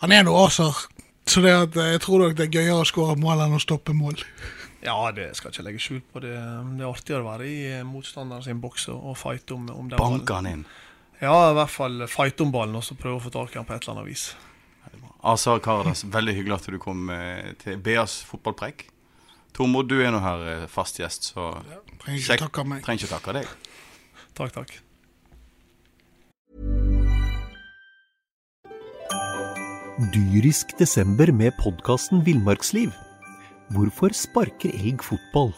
han 0.00 0.12
er 0.12 0.24
noe 0.24 0.46
aser. 0.46 0.86
Så 1.28 1.40
det 1.44 1.52
at, 1.56 1.76
jeg 1.76 2.00
tror 2.04 2.24
nok 2.24 2.36
det 2.36 2.48
er 2.48 2.56
gøyere 2.56 2.82
å 2.82 2.88
skåre 2.88 3.16
mål 3.20 3.44
enn 3.46 3.56
å 3.56 3.60
stoppe 3.62 3.94
mål. 3.96 4.18
Ja, 4.84 4.96
det 5.16 5.30
skal 5.36 5.48
jeg 5.48 5.54
ikke 5.54 5.66
legge 5.68 5.80
skjul 5.80 6.00
på. 6.12 6.20
Det, 6.24 6.32
det 6.32 6.84
er 6.84 6.88
artigere 6.90 7.24
å 7.24 7.28
være 7.30 7.48
i 7.48 7.60
motstanderen 7.88 8.44
sin 8.44 8.60
boks 8.60 8.90
og 8.92 9.14
fighte 9.16 9.56
om, 9.56 9.68
om 9.72 9.92
den 9.92 10.00
Banke 10.00 10.36
han 10.36 10.48
inn. 10.50 10.64
Ja, 11.22 11.36
i 11.50 11.54
hvert 11.56 11.72
fall 11.72 12.04
fighte 12.10 12.44
om 12.44 12.52
ballen 12.52 12.76
og 12.76 12.84
så 12.84 12.96
prøve 12.98 13.20
å 13.20 13.24
få 13.24 13.32
tak 13.32 13.54
i 13.54 13.60
den 13.60 13.68
på 13.68 13.76
et 13.76 13.86
eller 13.86 14.00
annet 14.00 14.10
vis. 14.10 14.26
Azar 15.24 15.62
Karadas, 15.64 16.04
veldig 16.12 16.34
hyggelig 16.36 16.58
at 16.58 16.68
du 16.68 16.76
kom 16.82 17.08
eh, 17.12 17.54
til 17.62 17.80
BAs 17.80 18.18
fotballpreik. 18.28 18.90
Tormod, 19.54 19.86
du 19.86 20.00
er 20.02 20.10
nå 20.10 20.18
her 20.18 20.40
eh, 20.50 20.64
fast 20.70 20.98
gjest, 20.98 21.30
så 21.30 21.52
Trenger 22.02 22.18
ikke 22.18 22.26
Sjek 22.26 22.42
takke 22.42 22.64
meg. 22.66 22.82
trenger 22.82 23.04
ikke 23.04 23.14
takke 23.14 23.34
deg. 23.38 23.52
Takk, 24.38 24.50
takk. 24.56 24.72
Dyrisk 30.14 30.74
desember 30.80 31.30
med 31.30 31.54
podkasten 31.60 32.24
Villmarksliv. 32.26 32.90
Hvorfor 33.74 34.10
sparker 34.16 34.74
elg 34.74 35.04
fotball? 35.06 35.52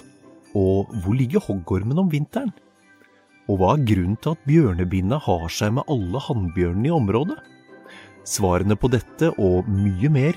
Og 0.56 0.92
hvor 1.02 1.16
ligger 1.16 1.40
hoggormen 1.40 1.98
om 2.04 2.12
vinteren? 2.12 2.52
Og 3.48 3.60
hva 3.60 3.72
er 3.78 3.84
grunnen 3.88 4.18
til 4.20 4.36
at 4.36 4.44
bjørnebinna 4.48 5.18
har 5.24 5.48
seg 5.52 5.72
med 5.78 5.88
alle 5.92 6.20
hannbjørnene 6.20 6.90
i 6.90 6.94
området? 6.94 7.38
Svarene 8.28 8.76
på 8.76 8.90
dette 8.92 9.32
og 9.40 9.68
mye 9.70 10.10
mer 10.12 10.36